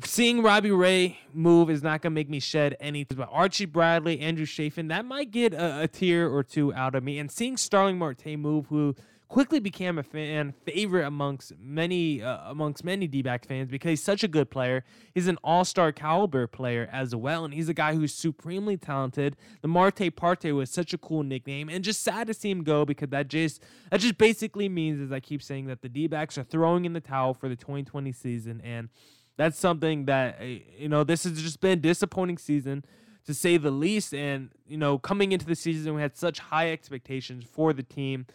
seeing 0.03 0.41
Robbie 0.41 0.71
Ray 0.71 1.19
move 1.33 1.69
is 1.69 1.81
not 1.81 2.01
gonna 2.01 2.13
make 2.13 2.29
me 2.29 2.39
shed 2.39 2.75
any. 2.79 3.03
But 3.03 3.29
Archie 3.31 3.65
Bradley, 3.65 4.19
Andrew 4.19 4.45
Chafin, 4.45 4.89
that 4.89 5.05
might 5.05 5.31
get 5.31 5.53
a, 5.53 5.83
a 5.83 5.87
tear 5.87 6.29
or 6.29 6.43
two 6.43 6.73
out 6.73 6.95
of 6.95 7.03
me. 7.03 7.19
And 7.19 7.31
seeing 7.31 7.57
Starling 7.57 7.97
Marte 7.97 8.37
move, 8.37 8.67
who 8.67 8.95
quickly 9.27 9.59
became 9.59 9.97
a 9.97 10.03
fan 10.03 10.53
favorite 10.65 11.05
amongst 11.05 11.51
many 11.57 12.21
uh, 12.21 12.49
amongst 12.49 12.83
many 12.83 13.07
D-back 13.07 13.45
fans 13.45 13.69
because 13.69 13.89
he's 13.89 14.03
such 14.03 14.23
a 14.23 14.27
good 14.27 14.49
player. 14.49 14.83
He's 15.13 15.27
an 15.27 15.37
all-star 15.43 15.91
caliber 15.91 16.47
player 16.47 16.87
as 16.91 17.15
well, 17.15 17.45
and 17.45 17.53
he's 17.53 17.69
a 17.69 17.73
guy 17.73 17.95
who's 17.95 18.13
supremely 18.13 18.77
talented. 18.77 19.35
The 19.61 19.67
Marte 19.67 20.15
Parte 20.15 20.51
was 20.51 20.69
such 20.69 20.93
a 20.93 20.97
cool 20.97 21.23
nickname, 21.23 21.69
and 21.69 21.83
just 21.83 22.03
sad 22.03 22.27
to 22.27 22.33
see 22.33 22.51
him 22.51 22.63
go 22.63 22.85
because 22.85 23.09
that 23.09 23.27
just 23.27 23.63
that 23.91 23.99
just 23.99 24.17
basically 24.17 24.69
means, 24.69 25.01
as 25.01 25.11
I 25.11 25.19
keep 25.19 25.41
saying, 25.41 25.67
that 25.67 25.81
the 25.81 25.89
D-backs 25.89 26.37
are 26.37 26.43
throwing 26.43 26.85
in 26.85 26.93
the 26.93 27.01
towel 27.01 27.33
for 27.33 27.49
the 27.49 27.55
2020 27.55 28.11
season, 28.11 28.61
and 28.63 28.89
that's 29.37 29.59
something 29.59 30.05
that 30.05 30.37
eh, 30.39 30.59
you 30.77 30.89
know 30.89 31.03
this 31.03 31.23
has 31.23 31.41
just 31.41 31.61
been 31.61 31.81
disappointing 31.81 32.37
season 32.37 32.85
to 33.25 33.33
say 33.33 33.57
the 33.57 33.71
least. 33.71 34.13
And 34.13 34.49
you 34.67 34.77
know, 34.77 34.97
coming 34.97 35.31
into 35.31 35.45
the 35.45 35.55
season, 35.55 35.95
we 35.95 36.01
had 36.01 36.17
such 36.17 36.39
high 36.39 36.71
expectations 36.71 37.45
for 37.45 37.73
the 37.73 37.83
team 37.83 38.25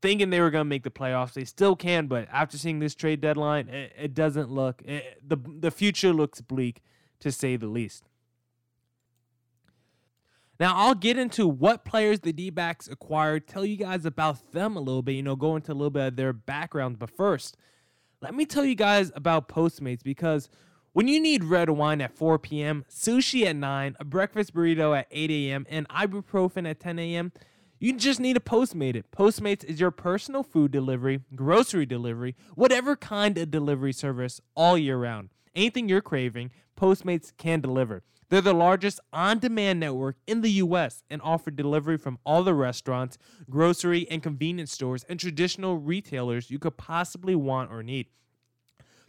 thinking 0.00 0.30
they 0.30 0.40
were 0.40 0.50
going 0.50 0.60
to 0.60 0.68
make 0.68 0.84
the 0.84 0.90
playoffs. 0.90 1.32
They 1.32 1.44
still 1.44 1.74
can, 1.74 2.06
but 2.06 2.28
after 2.32 2.56
seeing 2.56 2.78
this 2.78 2.94
trade 2.94 3.20
deadline, 3.20 3.68
it, 3.68 3.92
it 3.98 4.14
doesn't 4.14 4.50
look 4.50 4.82
it, 4.84 5.20
the 5.26 5.36
the 5.36 5.70
future 5.70 6.12
looks 6.12 6.40
bleak 6.40 6.82
to 7.20 7.32
say 7.32 7.56
the 7.56 7.66
least. 7.66 8.04
Now, 10.60 10.74
I'll 10.74 10.94
get 10.94 11.16
into 11.16 11.46
what 11.46 11.84
players 11.84 12.20
the 12.20 12.32
D 12.32 12.50
backs 12.50 12.88
acquired, 12.88 13.46
tell 13.46 13.64
you 13.64 13.76
guys 13.76 14.04
about 14.04 14.52
them 14.52 14.76
a 14.76 14.80
little 14.80 15.02
bit, 15.02 15.12
you 15.12 15.22
know, 15.22 15.36
go 15.36 15.54
into 15.54 15.70
a 15.70 15.74
little 15.74 15.90
bit 15.90 16.08
of 16.08 16.16
their 16.16 16.32
background. 16.32 16.98
But 16.98 17.10
first, 17.10 17.56
let 18.20 18.34
me 18.34 18.44
tell 18.44 18.64
you 18.64 18.74
guys 18.74 19.12
about 19.14 19.48
Postmates 19.48 20.02
because 20.02 20.48
when 20.92 21.06
you 21.06 21.20
need 21.20 21.44
red 21.44 21.70
wine 21.70 22.00
at 22.00 22.16
4 22.16 22.38
p.m., 22.38 22.84
sushi 22.90 23.46
at 23.46 23.54
9, 23.54 23.96
a 24.00 24.04
breakfast 24.04 24.54
burrito 24.54 24.98
at 24.98 25.06
8 25.10 25.30
a.m., 25.30 25.66
and 25.68 25.88
ibuprofen 25.88 26.68
at 26.68 26.80
10 26.80 26.98
a.m., 26.98 27.32
you 27.78 27.92
just 27.92 28.18
need 28.18 28.36
a 28.36 28.40
Postmate 28.40 28.96
it. 28.96 29.12
Postmates 29.12 29.62
is 29.62 29.78
your 29.78 29.92
personal 29.92 30.42
food 30.42 30.72
delivery, 30.72 31.20
grocery 31.36 31.86
delivery, 31.86 32.34
whatever 32.56 32.96
kind 32.96 33.38
of 33.38 33.52
delivery 33.52 33.92
service 33.92 34.40
all 34.56 34.76
year 34.76 34.98
round. 34.98 35.28
Anything 35.54 35.88
you're 35.88 36.00
craving, 36.00 36.50
Postmates 36.76 37.32
can 37.36 37.60
deliver. 37.60 38.02
They're 38.28 38.40
the 38.40 38.52
largest 38.52 39.00
on 39.12 39.38
demand 39.38 39.80
network 39.80 40.16
in 40.26 40.42
the 40.42 40.50
US 40.50 41.02
and 41.08 41.22
offer 41.22 41.50
delivery 41.50 41.96
from 41.96 42.18
all 42.24 42.42
the 42.42 42.54
restaurants, 42.54 43.16
grocery, 43.48 44.06
and 44.10 44.22
convenience 44.22 44.72
stores 44.72 45.04
and 45.08 45.18
traditional 45.18 45.78
retailers 45.78 46.50
you 46.50 46.58
could 46.58 46.76
possibly 46.76 47.34
want 47.34 47.70
or 47.70 47.82
need. 47.82 48.06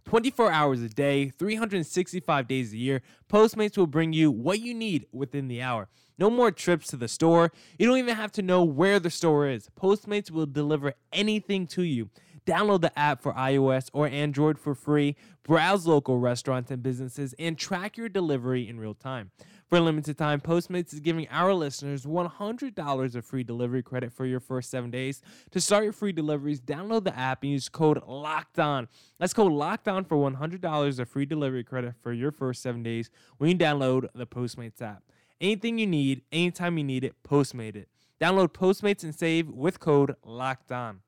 24 0.06 0.52
hours 0.52 0.82
a 0.82 0.90
day, 0.90 1.30
365 1.30 2.48
days 2.48 2.74
a 2.74 2.78
year, 2.78 3.02
Postmates 3.32 3.78
will 3.78 3.86
bring 3.86 4.14
you 4.14 4.32
what 4.32 4.60
you 4.60 4.74
need 4.74 5.06
within 5.12 5.48
the 5.48 5.62
hour. 5.62 5.88
No 6.18 6.30
more 6.30 6.52
trips 6.52 6.88
to 6.88 6.98
the 6.98 7.08
store. 7.08 7.52
You 7.78 7.88
don't 7.88 7.98
even 7.98 8.16
have 8.16 8.32
to 8.34 8.42
know 8.42 8.64
where 8.64 9.00
the 9.00 9.10
store 9.10 9.48
is. 9.48 9.70
Postmates 9.80 10.32
will 10.32 10.46
deliver 10.46 10.94
anything 11.14 11.68
to 11.68 11.84
you. 11.84 12.10
Download 12.50 12.82
the 12.82 12.98
app 12.98 13.22
for 13.22 13.32
iOS 13.34 13.92
or 13.94 14.08
Android 14.08 14.58
for 14.58 14.74
free, 14.74 15.16
browse 15.44 15.86
local 15.86 16.18
restaurants 16.18 16.72
and 16.72 16.82
businesses, 16.82 17.36
and 17.38 17.56
track 17.56 17.96
your 17.96 18.10
delivery 18.10 18.68
in 18.68 18.80
real 18.80 18.96
time. 18.96 19.30
For 19.68 19.78
a 19.78 19.82
limited 19.82 20.18
time, 20.18 20.42
Postmates 20.42 20.92
is 20.92 21.00
giving 21.00 21.28
our 21.30 21.54
listeners 21.54 22.08
$100 22.08 23.16
of 23.16 23.24
free 23.24 23.44
delivery 23.44 23.84
credit 23.84 24.12
for 24.12 24.26
your 24.26 24.40
first 24.40 24.72
seven 24.72 24.90
days. 24.90 25.22
To 25.52 25.62
start 25.62 25.84
your 25.84 25.94
free 25.94 26.12
deliveries, 26.12 26.60
download 26.60 27.04
the 27.04 27.16
app 27.16 27.44
and 27.44 27.52
use 27.52 27.70
code 27.70 28.02
LOCKED 28.08 28.58
ON. 28.58 28.88
That's 29.20 29.36
code 29.36 29.52
LOCKED 29.52 29.88
ON 29.88 30.06
for 30.06 30.18
$100 30.18 31.00
of 31.00 31.08
free 31.08 31.28
delivery 31.28 31.64
credit 31.64 31.94
for 32.02 32.14
your 32.14 32.32
first 32.32 32.64
seven 32.64 32.82
days 32.82 33.12
when 33.38 33.52
you 33.52 33.56
download 33.56 34.08
the 34.16 34.26
Postmates 34.26 34.82
app. 34.82 35.04
Anything 35.40 35.78
you 35.78 35.86
need, 35.86 36.24
anytime 36.32 36.80
you 36.80 36.84
need 36.84 37.04
it, 37.04 37.14
Postmate 37.22 37.76
it. 37.76 37.90
Download 38.20 38.48
Postmates 38.48 39.04
and 39.04 39.14
save 39.14 39.50
with 39.50 39.80
code 39.80 40.16
LOCKED 40.26 40.72
ON. 40.72 41.02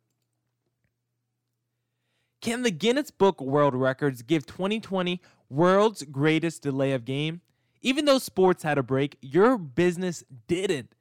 Can 2.42 2.64
the 2.64 2.72
Guinness 2.72 3.12
Book 3.12 3.40
World 3.40 3.76
Records 3.76 4.24
give 4.24 4.48
2020 4.48 5.22
world's 5.48 6.02
greatest 6.02 6.64
delay 6.64 6.92
of 6.94 7.06
game? 7.06 7.42
Even 7.84 8.06
though 8.06 8.18
sports 8.18 8.64
had 8.64 8.80
a 8.80 8.84
break, 8.84 9.16
your 9.22 9.60
business 9.60 10.24
didn't. 10.48 10.96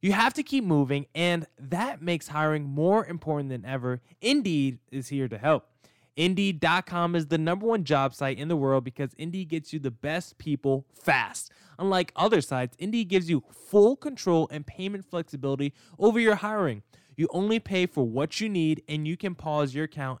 You 0.00 0.12
have 0.12 0.32
to 0.32 0.42
keep 0.42 0.64
moving, 0.64 1.04
and 1.14 1.46
that 1.58 2.00
makes 2.00 2.28
hiring 2.28 2.64
more 2.64 3.04
important 3.04 3.50
than 3.50 3.66
ever. 3.66 4.00
Indeed 4.22 4.78
is 4.90 5.08
here 5.08 5.28
to 5.28 5.36
help. 5.36 5.68
Indeed.com 6.16 7.14
is 7.14 7.26
the 7.26 7.36
number 7.36 7.66
one 7.66 7.84
job 7.84 8.14
site 8.14 8.38
in 8.38 8.48
the 8.48 8.56
world 8.56 8.82
because 8.82 9.12
Indeed 9.18 9.50
gets 9.50 9.74
you 9.74 9.78
the 9.78 9.90
best 9.90 10.38
people 10.38 10.86
fast. 10.94 11.52
Unlike 11.78 12.12
other 12.16 12.40
sites, 12.40 12.74
Indeed 12.78 13.08
gives 13.08 13.28
you 13.28 13.44
full 13.52 13.96
control 13.96 14.48
and 14.50 14.66
payment 14.66 15.04
flexibility 15.04 15.74
over 15.98 16.18
your 16.18 16.36
hiring. 16.36 16.84
You 17.18 17.28
only 17.32 17.60
pay 17.60 17.84
for 17.84 18.06
what 18.06 18.40
you 18.40 18.48
need 18.48 18.82
and 18.88 19.06
you 19.06 19.18
can 19.18 19.34
pause 19.34 19.74
your 19.74 19.84
account 19.84 20.20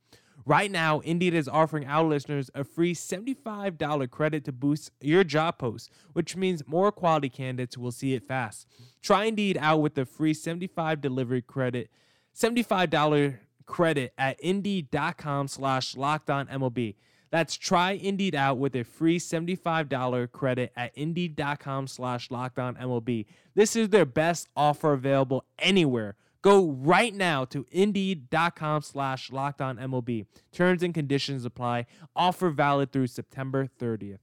Right 0.45 0.71
now, 0.71 0.99
Indeed 0.99 1.33
is 1.33 1.47
offering 1.47 1.85
our 1.85 2.03
listeners 2.03 2.49
a 2.55 2.63
free 2.63 2.93
$75 2.93 4.09
credit 4.09 4.45
to 4.45 4.51
boost 4.51 4.91
your 4.99 5.23
job 5.23 5.57
post, 5.59 5.91
which 6.13 6.35
means 6.35 6.67
more 6.67 6.91
quality 6.91 7.29
candidates 7.29 7.77
will 7.77 7.91
see 7.91 8.13
it 8.13 8.27
fast. 8.27 8.67
Try 9.01 9.25
Indeed 9.25 9.57
out 9.59 9.81
with 9.81 9.95
the 9.95 10.05
free 10.05 10.33
75 10.33 11.01
delivery 11.01 11.41
credit, 11.41 11.89
$75 12.35 13.37
credit 13.65 14.13
at 14.17 14.39
indeed.com 14.39 15.47
slash 15.47 15.95
MLB. 15.95 16.95
That's 17.31 17.55
try 17.55 17.91
Indeed 17.91 18.35
out 18.35 18.57
with 18.57 18.75
a 18.75 18.83
free 18.83 19.17
$75 19.17 20.31
credit 20.31 20.73
at 20.75 20.91
indeed.com 20.95 21.87
slash 21.87 22.27
MLB. 22.29 23.25
This 23.55 23.75
is 23.75 23.89
their 23.89 24.05
best 24.05 24.49
offer 24.55 24.91
available 24.91 25.45
anywhere. 25.57 26.17
Go 26.41 26.71
right 26.71 27.13
now 27.13 27.45
to 27.45 27.65
indeed.com 27.71 28.81
slash 28.81 29.31
locked 29.31 29.61
on 29.61 29.77
MLB. 29.77 30.25
Terms 30.51 30.81
and 30.81 30.93
conditions 30.93 31.45
apply. 31.45 31.85
Offer 32.15 32.49
valid 32.49 32.91
through 32.91 33.07
September 33.07 33.67
30th. 33.79 34.19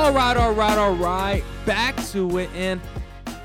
All 0.00 0.12
right, 0.16 0.36
all 0.36 0.52
right, 0.52 0.78
all 0.78 0.94
right. 0.94 1.44
Back 1.64 1.96
to 2.06 2.38
it. 2.38 2.50
And 2.54 2.80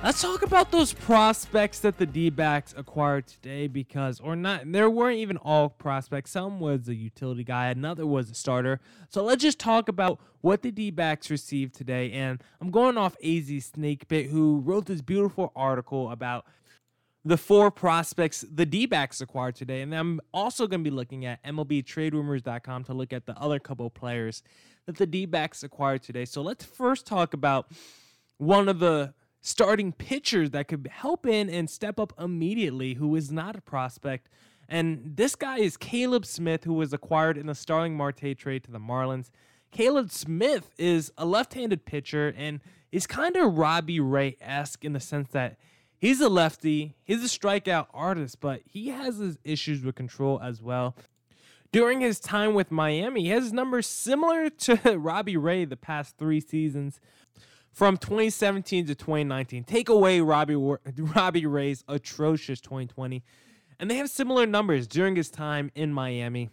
Let's 0.06 0.22
talk 0.22 0.44
about 0.44 0.70
those 0.70 0.94
prospects 0.94 1.80
that 1.80 1.98
the 1.98 2.06
D 2.06 2.30
backs 2.30 2.76
acquired 2.78 3.26
today 3.26 3.66
because, 3.66 4.20
or 4.20 4.36
not, 4.36 4.72
there 4.72 4.88
weren't 4.88 5.18
even 5.18 5.38
all 5.38 5.68
prospects. 5.68 6.30
Some 6.30 6.60
was 6.60 6.88
a 6.88 6.94
utility 6.94 7.44
guy, 7.44 7.70
another 7.70 8.06
was 8.06 8.30
a 8.30 8.36
starter. 8.36 8.80
So 9.10 9.24
let's 9.24 9.42
just 9.42 9.58
talk 9.58 9.90
about 9.90 10.20
what 10.42 10.62
the 10.62 10.70
D 10.70 10.92
backs 10.92 11.32
received 11.32 11.74
today. 11.74 12.12
And 12.12 12.40
I'm 12.62 12.70
going 12.70 13.00
off 13.00 13.16
AZ 13.26 13.50
Snake 13.66 14.08
Pit, 14.08 14.28
who 14.28 14.60
wrote 14.60 14.86
this 14.86 15.02
beautiful 15.02 15.52
article 15.56 16.12
about 16.12 16.46
the 17.24 17.36
four 17.36 17.72
prospects 17.72 18.46
the 18.48 18.68
D 18.68 18.86
backs 18.86 19.22
acquired 19.22 19.56
today. 19.56 19.82
And 19.82 19.92
I'm 19.92 20.22
also 20.32 20.68
going 20.68 20.84
to 20.84 20.88
be 20.88 20.96
looking 20.96 21.26
at 21.26 21.44
MLBTradeRumors.com 21.44 22.84
to 22.84 22.94
look 22.94 23.12
at 23.12 23.26
the 23.26 23.36
other 23.40 23.58
couple 23.58 23.90
players 23.90 24.44
that 24.86 24.98
the 24.98 25.08
D 25.08 25.26
backs 25.26 25.64
acquired 25.64 26.04
today. 26.04 26.26
So 26.26 26.44
let's 26.44 26.64
first 26.64 27.08
talk 27.08 27.34
about 27.34 27.72
one 28.38 28.70
of 28.70 28.78
the 28.78 29.16
starting 29.46 29.92
pitchers 29.92 30.50
that 30.50 30.68
could 30.68 30.90
help 30.92 31.28
in 31.28 31.52
and 31.52 31.70
step 31.70 32.00
up 32.00 32.12
immediately 32.20 32.96
who 32.96 33.16
is 33.16 33.32
not 33.32 33.56
a 33.56 33.62
prospect. 33.62 34.28
And 34.68 35.16
this 35.16 35.36
guy 35.36 35.60
is 35.60 35.78
Caleb 35.78 36.25
Smith, 36.25 36.64
who 36.64 36.74
was 36.74 36.94
acquired 36.94 37.38
in 37.38 37.46
the 37.46 37.54
Starling 37.54 37.96
Marte 37.96 38.36
trade 38.36 38.64
to 38.64 38.72
the 38.72 38.80
Marlins. 38.80 39.30
Caleb 39.72 40.10
Smith 40.10 40.72
is 40.80 41.12
a 41.16 41.28
left 41.28 41.54
handed 41.54 41.86
pitcher 41.86 42.34
and 42.36 42.60
is 42.92 43.06
kind 43.06 43.36
of 43.36 43.56
Robbie 43.56 44.00
Ray 44.00 44.36
esque 44.42 44.84
in 44.84 44.94
the 44.94 45.00
sense 45.00 45.30
that 45.30 45.60
he's 45.96 46.22
a 46.22 46.30
lefty, 46.30 46.96
he's 47.04 47.24
a 47.24 47.28
strikeout 47.28 47.86
artist, 47.94 48.40
but 48.40 48.62
he 48.66 48.90
has 48.90 49.18
his 49.18 49.38
issues 49.44 49.84
with 49.84 49.94
control 49.94 50.42
as 50.42 50.60
well. 50.60 50.96
During 51.72 52.02
his 52.02 52.20
time 52.20 52.56
with 52.56 52.72
Miami, 52.72 53.25
he 53.25 53.30
has 53.30 53.54
numbers 53.54 53.86
similar 53.86 54.50
to 54.50 54.98
Robbie 54.98 55.38
Ray 55.38 55.66
the 55.66 55.78
past 55.78 56.18
three 56.18 56.40
seasons, 56.40 57.00
from 57.75 57.98
2017 57.98 58.88
to 58.88 58.96
2019. 58.96 59.65
Take 59.65 59.89
away 59.89 60.22
Robbie 60.22 60.55
Robbie 60.98 61.46
Ray's 61.46 61.84
atrocious 61.88 62.62
2020, 62.62 63.22
and 63.79 63.91
they 63.91 63.98
have 63.98 64.10
similar 64.10 64.46
numbers 64.48 64.88
during 64.88 65.15
his 65.17 65.29
time 65.29 65.70
in 65.75 65.94
Miami. 65.94 66.50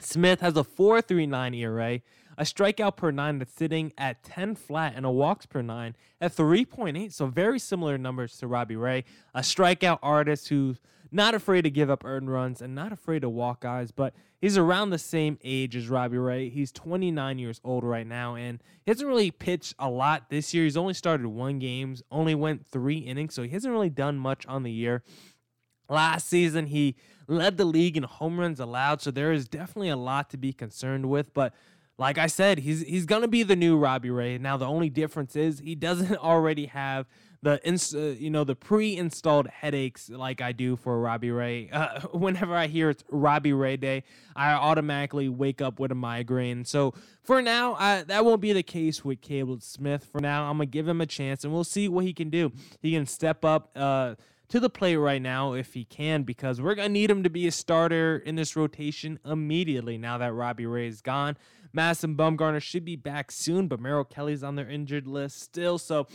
Smith 0.00 0.40
has 0.40 0.56
a 0.56 0.64
4.39 0.64 1.56
ERA, 1.56 2.00
a 2.38 2.42
strikeout 2.42 2.96
per 2.96 3.10
nine 3.10 3.38
that's 3.38 3.52
sitting 3.52 3.92
at 3.96 4.22
10 4.24 4.56
flat, 4.56 4.94
and 4.96 5.06
a 5.06 5.10
walks 5.10 5.46
per 5.46 5.62
nine 5.62 5.94
at 6.20 6.34
3.8. 6.34 7.12
So 7.12 7.26
very 7.26 7.58
similar 7.58 7.98
numbers 7.98 8.36
to 8.38 8.46
Robbie 8.46 8.76
Ray, 8.76 9.04
a 9.34 9.40
strikeout 9.40 9.98
artist 10.02 10.48
who's 10.48 10.80
not 11.16 11.34
afraid 11.34 11.62
to 11.62 11.70
give 11.70 11.90
up 11.90 12.04
earned 12.04 12.30
runs 12.30 12.62
and 12.62 12.74
not 12.74 12.92
afraid 12.92 13.22
to 13.22 13.28
walk 13.28 13.62
guys, 13.62 13.90
but 13.90 14.14
he's 14.40 14.56
around 14.56 14.90
the 14.90 14.98
same 14.98 15.38
age 15.42 15.74
as 15.74 15.88
Robbie 15.88 16.18
Ray. 16.18 16.48
He's 16.48 16.70
29 16.70 17.38
years 17.38 17.60
old 17.64 17.82
right 17.82 18.06
now, 18.06 18.36
and 18.36 18.62
he 18.84 18.90
hasn't 18.90 19.08
really 19.08 19.32
pitched 19.32 19.74
a 19.78 19.90
lot 19.90 20.30
this 20.30 20.54
year. 20.54 20.64
He's 20.64 20.76
only 20.76 20.94
started 20.94 21.26
one 21.26 21.58
games, 21.58 22.02
only 22.10 22.34
went 22.34 22.66
three 22.66 22.98
innings, 22.98 23.34
so 23.34 23.42
he 23.42 23.48
hasn't 23.48 23.72
really 23.72 23.90
done 23.90 24.18
much 24.18 24.46
on 24.46 24.62
the 24.62 24.70
year. 24.70 25.02
Last 25.88 26.28
season, 26.28 26.66
he 26.66 26.96
led 27.26 27.56
the 27.56 27.64
league 27.64 27.96
in 27.96 28.02
home 28.04 28.38
runs 28.38 28.60
allowed, 28.60 29.00
so 29.00 29.10
there 29.10 29.32
is 29.32 29.48
definitely 29.48 29.88
a 29.88 29.96
lot 29.96 30.30
to 30.30 30.36
be 30.36 30.52
concerned 30.52 31.08
with. 31.08 31.32
But 31.32 31.52
like 31.98 32.18
I 32.18 32.26
said, 32.26 32.58
he's 32.58 32.82
he's 32.82 33.06
gonna 33.06 33.28
be 33.28 33.42
the 33.42 33.56
new 33.56 33.76
Robbie 33.76 34.10
Ray. 34.10 34.38
Now 34.38 34.56
the 34.56 34.66
only 34.66 34.90
difference 34.90 35.34
is 35.34 35.60
he 35.60 35.74
doesn't 35.74 36.16
already 36.22 36.66
have 36.66 37.06
the 37.46 37.94
uh, 37.94 38.18
you 38.18 38.28
know 38.28 38.42
the 38.42 38.56
pre-installed 38.56 39.46
headaches 39.46 40.10
like 40.10 40.40
I 40.40 40.50
do 40.50 40.74
for 40.76 41.00
Robbie 41.00 41.30
Ray. 41.30 41.70
Uh, 41.76 42.00
whenever 42.12 42.56
I 42.56 42.68
hear 42.68 42.88
it's 42.88 43.04
Robbie 43.10 43.52
Ray 43.52 43.76
Day, 43.76 44.02
I 44.34 44.52
automatically 44.52 45.28
wake 45.28 45.60
up 45.60 45.78
with 45.78 45.92
a 45.92 45.94
migraine. 45.94 46.64
So 46.64 46.94
for 47.22 47.42
now, 47.42 47.74
I, 47.74 48.02
that 48.04 48.24
won't 48.24 48.40
be 48.40 48.54
the 48.54 48.62
case 48.62 49.04
with 49.04 49.20
Caleb 49.20 49.62
Smith. 49.62 50.08
For 50.10 50.22
now, 50.22 50.48
I'm 50.48 50.56
gonna 50.56 50.66
give 50.66 50.88
him 50.88 51.02
a 51.02 51.06
chance, 51.06 51.44
and 51.44 51.52
we'll 51.52 51.64
see 51.64 51.86
what 51.86 52.04
he 52.04 52.14
can 52.14 52.30
do. 52.30 52.50
He 52.80 52.92
can 52.92 53.06
step 53.06 53.44
up. 53.44 53.70
Uh, 53.76 54.14
to 54.48 54.60
the 54.60 54.70
plate 54.70 54.96
right 54.96 55.20
now 55.20 55.54
if 55.54 55.74
he 55.74 55.84
can, 55.84 56.22
because 56.22 56.60
we're 56.60 56.76
going 56.76 56.86
to 56.86 56.92
need 56.92 57.10
him 57.10 57.24
to 57.24 57.30
be 57.30 57.48
a 57.48 57.50
starter 57.50 58.16
in 58.16 58.36
this 58.36 58.54
rotation 58.54 59.18
immediately 59.24 59.98
now 59.98 60.18
that 60.18 60.32
Robbie 60.32 60.66
Ray 60.66 60.86
is 60.86 61.02
gone. 61.02 61.36
Madison 61.72 62.16
Bumgarner 62.16 62.62
should 62.62 62.84
be 62.84 62.94
back 62.94 63.32
soon, 63.32 63.66
but 63.66 63.80
Merrill 63.80 64.04
Kelly's 64.04 64.44
on 64.44 64.54
their 64.54 64.70
injured 64.70 65.08
list 65.08 65.42
still. 65.42 65.78
So 65.78 66.06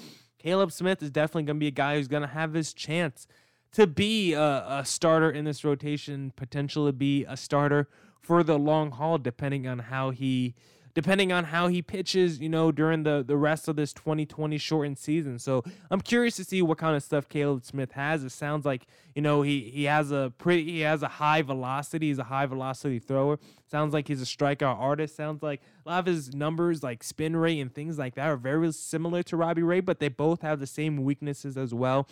Caleb 0.42 0.72
Smith 0.72 1.04
is 1.04 1.12
definitely 1.12 1.44
going 1.44 1.58
to 1.58 1.60
be 1.60 1.68
a 1.68 1.72
guy 1.72 1.96
who's 1.96 2.08
going 2.08 2.24
to 2.24 2.28
have 2.28 2.54
his 2.54 2.74
chance 2.74 3.28
to 3.74 3.86
be 3.86 4.34
a, 4.34 4.66
a 4.68 4.84
starter 4.84 5.30
in 5.30 5.46
this 5.46 5.64
rotation, 5.64 6.34
potentially 6.36 6.92
be 6.92 7.26
a 7.26 7.38
starter 7.38 7.88
for 8.20 8.42
the 8.42 8.58
long 8.58 8.90
haul, 8.90 9.20
depending 9.20 9.68
on 9.68 9.78
how 9.78 10.10
he 10.10 10.56
depending 10.94 11.32
on 11.32 11.46
how 11.46 11.68
he 11.68 11.82
pitches, 11.82 12.40
you 12.40 12.50
know, 12.50 12.72
during 12.72 13.04
the, 13.04 13.24
the 13.26 13.38
rest 13.38 13.68
of 13.68 13.76
this 13.76 13.94
2020 13.94 14.58
shortened 14.58 14.98
season. 14.98 15.40
So 15.40 15.64
I'm 15.90 16.02
curious 16.02 16.36
to 16.38 16.44
see 16.44 16.62
what 16.62 16.78
kind 16.78 16.96
of 16.96 17.04
stuff 17.04 17.30
Caleb 17.30 17.64
Smith 17.66 17.94
has. 17.94 18.24
It 18.24 18.32
sounds 18.32 18.66
like, 18.66 18.88
you 19.16 19.22
know, 19.22 19.42
he, 19.42 19.72
he 19.74 19.86
has 19.86 20.12
a 20.12 20.34
pretty 20.38 20.64
he 20.64 20.80
has 20.82 21.04
a 21.04 21.08
high 21.08 21.42
velocity. 21.42 22.08
He's 22.08 22.20
a 22.20 22.26
high 22.26 22.46
velocity 22.46 23.00
thrower. 23.00 23.40
Sounds 23.70 23.94
like 23.94 24.08
he's 24.08 24.22
a 24.22 24.26
strikeout 24.26 24.78
artist. 24.78 25.16
Sounds 25.16 25.42
like 25.42 25.62
a 25.86 25.90
lot 25.90 26.00
of 26.00 26.06
his 26.06 26.34
numbers, 26.34 26.84
like 26.84 27.04
spin 27.04 27.36
rate 27.36 27.60
and 27.60 27.74
things 27.74 27.98
like 27.98 28.16
that, 28.16 28.28
are 28.28 28.38
very 28.38 28.72
similar 28.74 29.24
to 29.24 29.38
Robbie 29.38 29.64
Ray, 29.64 29.80
but 29.80 30.00
they 30.00 30.10
both 30.10 30.42
have 30.42 30.60
the 30.60 30.68
same 30.68 30.98
weaknesses 31.04 31.58
as 31.58 31.74
well. 31.74 32.08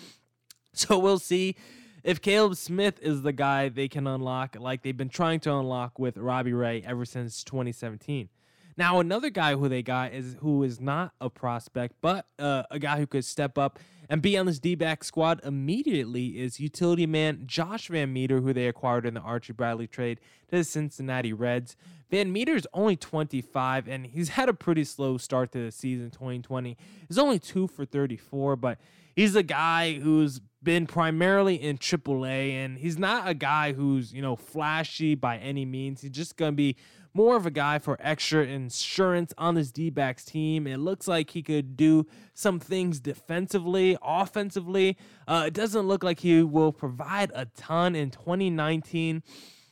So 0.71 0.99
we'll 0.99 1.17
see 1.17 1.55
if 2.03 2.21
Caleb 2.21 2.55
Smith 2.55 2.99
is 3.01 3.23
the 3.23 3.33
guy 3.33 3.69
they 3.69 3.87
can 3.87 4.07
unlock, 4.07 4.55
like 4.59 4.83
they've 4.83 4.95
been 4.95 5.09
trying 5.09 5.39
to 5.41 5.53
unlock 5.53 5.97
with 5.97 6.15
Robbie 6.15 6.53
Ray 6.53 6.83
ever 6.85 7.05
since 7.05 7.43
2017. 7.43 8.29
Now, 8.79 9.01
another 9.01 9.29
guy 9.29 9.55
who 9.55 9.67
they 9.67 9.83
got 9.83 10.13
is 10.13 10.37
who 10.39 10.63
is 10.63 10.79
not 10.79 11.11
a 11.19 11.29
prospect, 11.29 11.95
but 11.99 12.27
uh, 12.39 12.63
a 12.71 12.79
guy 12.79 12.97
who 12.97 13.07
could 13.07 13.25
step 13.25 13.57
up 13.57 13.77
and 14.09 14.21
be 14.21 14.37
on 14.37 14.45
this 14.45 14.57
D 14.57 14.73
back 14.73 15.03
squad 15.03 15.41
immediately 15.43 16.39
is 16.39 16.61
utility 16.61 17.05
man 17.05 17.43
Josh 17.45 17.89
VanMeter, 17.89 18.41
who 18.41 18.53
they 18.53 18.67
acquired 18.67 19.05
in 19.05 19.15
the 19.15 19.19
Archie 19.19 19.51
Bradley 19.51 19.85
trade 19.85 20.21
to 20.47 20.55
the 20.55 20.63
Cincinnati 20.63 21.33
Reds. 21.33 21.75
VanMeter 22.09 22.55
is 22.55 22.65
only 22.73 22.95
25, 22.95 23.89
and 23.89 24.05
he's 24.05 24.29
had 24.29 24.47
a 24.47 24.53
pretty 24.53 24.85
slow 24.85 25.17
start 25.17 25.51
to 25.51 25.65
the 25.65 25.71
season 25.73 26.09
2020. 26.09 26.77
He's 27.05 27.17
only 27.17 27.37
2 27.37 27.67
for 27.67 27.83
34, 27.83 28.55
but 28.55 28.77
he's 29.13 29.35
a 29.35 29.43
guy 29.43 29.95
who's 29.95 30.39
been 30.63 30.87
primarily 30.87 31.55
in 31.55 31.77
AAA, 31.77 32.53
and 32.53 32.77
he's 32.77 32.97
not 32.97 33.27
a 33.27 33.33
guy 33.33 33.73
who's, 33.73 34.13
you 34.13 34.21
know, 34.21 34.37
flashy 34.37 35.15
by 35.15 35.37
any 35.37 35.65
means. 35.65 36.01
He's 36.01 36.11
just 36.11 36.37
going 36.37 36.53
to 36.53 36.55
be 36.55 36.77
more 37.13 37.35
of 37.35 37.45
a 37.45 37.51
guy 37.51 37.79
for 37.79 37.97
extra 37.99 38.45
insurance 38.45 39.33
on 39.37 39.55
this 39.55 39.71
D 39.71 39.89
backs 39.89 40.23
team. 40.25 40.67
It 40.67 40.77
looks 40.77 41.07
like 41.07 41.31
he 41.31 41.41
could 41.41 41.75
do 41.75 42.07
some 42.33 42.59
things 42.59 42.99
defensively, 42.99 43.97
offensively. 44.01 44.97
Uh, 45.27 45.45
it 45.47 45.53
doesn't 45.53 45.87
look 45.87 46.03
like 46.03 46.19
he 46.19 46.43
will 46.43 46.71
provide 46.71 47.31
a 47.33 47.45
ton 47.45 47.95
in 47.95 48.11
2019. 48.11 49.23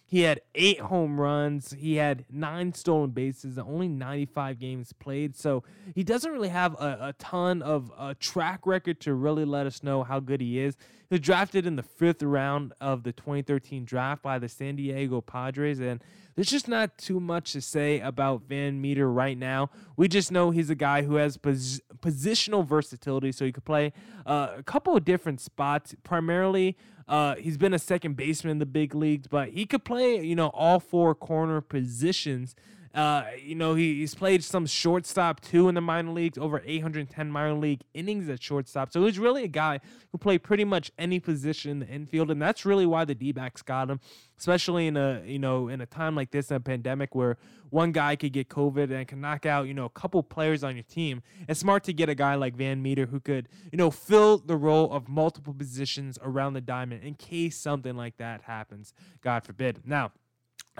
He 0.09 0.21
had 0.21 0.39
eight 0.55 0.79
home 0.79 1.19
runs. 1.19 1.75
He 1.77 1.95
had 1.95 2.23
nine 2.31 2.73
stolen 2.73 3.09
bases, 3.09 3.57
only 3.57 3.89
95 3.89 4.57
games 4.57 4.93
played. 4.93 5.35
So 5.35 5.63
he 5.93 6.03
doesn't 6.03 6.31
really 6.31 6.47
have 6.47 6.73
a, 6.75 6.97
a 7.09 7.13
ton 7.19 7.61
of 7.61 7.91
a 7.99 8.15
track 8.15 8.65
record 8.65 9.01
to 9.01 9.13
really 9.13 9.43
let 9.43 9.67
us 9.67 9.83
know 9.83 10.03
how 10.03 10.21
good 10.21 10.39
he 10.39 10.59
is. 10.59 10.77
He 11.09 11.15
was 11.15 11.21
drafted 11.21 11.65
in 11.65 11.75
the 11.75 11.83
fifth 11.83 12.21
round 12.21 12.73
of 12.81 13.03
the 13.03 13.11
2013 13.11 13.85
draft 13.85 14.21
by 14.21 14.39
the 14.39 14.49
San 14.49 14.75
Diego 14.75 15.21
Padres. 15.21 15.79
And 15.79 16.03
there's 16.35 16.49
just 16.49 16.67
not 16.67 16.97
too 16.97 17.19
much 17.19 17.53
to 17.53 17.61
say 17.61 17.99
about 17.99 18.47
VanMeter 18.47 19.13
right 19.13 19.37
now. 19.37 19.69
We 19.95 20.07
just 20.07 20.31
know 20.31 20.51
he's 20.51 20.69
a 20.69 20.75
guy 20.75 21.03
who 21.03 21.15
has 21.15 21.37
pos- 21.37 21.81
positional 21.99 22.65
versatility. 22.65 23.31
So 23.31 23.45
he 23.45 23.51
could 23.51 23.65
play 23.65 23.93
uh, 24.25 24.49
a 24.57 24.63
couple 24.63 24.95
of 24.95 25.05
different 25.05 25.39
spots, 25.39 25.95
primarily 26.03 26.77
uh, 27.07 27.35
he's 27.35 27.57
been 27.57 27.73
a 27.73 27.79
second 27.79 28.17
baseman 28.17 28.51
in 28.51 28.59
the 28.59 28.65
big 28.65 28.93
leagues, 28.93 29.27
but 29.27 29.49
he 29.49 29.65
could 29.65 29.85
play, 29.85 30.21
you 30.21 30.35
know, 30.35 30.47
all 30.47 30.79
four 30.79 31.15
corner 31.15 31.61
positions. 31.61 32.53
Uh, 32.93 33.25
you 33.41 33.55
know, 33.55 33.75
he, 33.75 33.99
he's 33.99 34.15
played 34.15 34.43
some 34.43 34.65
shortstop 34.65 35.41
too 35.41 35.69
in 35.69 35.75
the 35.75 35.81
minor 35.81 36.11
leagues, 36.11 36.37
over 36.37 36.61
810 36.65 37.31
minor 37.31 37.53
league 37.53 37.81
innings 37.93 38.29
at 38.29 38.41
shortstop. 38.41 38.91
So 38.91 39.05
he's 39.05 39.19
really 39.19 39.43
a 39.43 39.49
guy 39.49 39.79
who 40.11 40.17
played 40.17 40.43
pretty 40.43 40.63
much 40.63 40.91
any 40.97 41.19
position 41.19 41.71
in 41.71 41.79
the 41.79 41.87
infield, 41.87 42.31
and 42.31 42.41
that's 42.41 42.65
really 42.65 42.85
why 42.85 43.05
the 43.05 43.15
D-backs 43.15 43.61
got 43.61 43.89
him, 43.89 43.99
especially 44.37 44.87
in 44.87 44.97
a 44.97 45.21
you 45.25 45.39
know 45.39 45.67
in 45.67 45.81
a 45.81 45.85
time 45.85 46.15
like 46.15 46.31
this 46.31 46.49
in 46.49 46.57
a 46.57 46.59
pandemic 46.59 47.15
where 47.15 47.37
one 47.69 47.91
guy 47.91 48.15
could 48.15 48.33
get 48.33 48.49
COVID 48.49 48.91
and 48.91 49.07
can 49.07 49.21
knock 49.21 49.45
out 49.45 49.67
you 49.67 49.73
know 49.73 49.85
a 49.85 49.89
couple 49.89 50.21
players 50.23 50.63
on 50.63 50.75
your 50.75 50.83
team. 50.83 51.21
It's 51.47 51.59
smart 51.59 51.83
to 51.85 51.93
get 51.93 52.09
a 52.09 52.15
guy 52.15 52.35
like 52.35 52.55
VanMeter 52.55 53.09
who 53.09 53.19
could 53.19 53.49
you 53.71 53.77
know 53.77 53.91
fill 53.91 54.37
the 54.37 54.57
role 54.57 54.91
of 54.91 55.07
multiple 55.07 55.53
positions 55.53 56.17
around 56.21 56.53
the 56.53 56.61
diamond 56.61 57.03
in 57.03 57.15
case 57.15 57.57
something 57.57 57.95
like 57.95 58.17
that 58.17 58.41
happens. 58.43 58.93
God 59.21 59.43
forbid. 59.43 59.81
Now. 59.85 60.11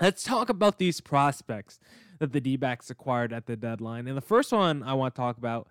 Let's 0.00 0.22
talk 0.22 0.48
about 0.48 0.78
these 0.78 1.00
prospects 1.00 1.80
that 2.18 2.32
the 2.32 2.40
D 2.40 2.56
backs 2.56 2.90
acquired 2.90 3.32
at 3.32 3.46
the 3.46 3.56
deadline. 3.56 4.06
And 4.06 4.16
the 4.16 4.22
first 4.22 4.52
one 4.52 4.82
I 4.82 4.94
want 4.94 5.14
to 5.14 5.20
talk 5.20 5.38
about 5.38 5.68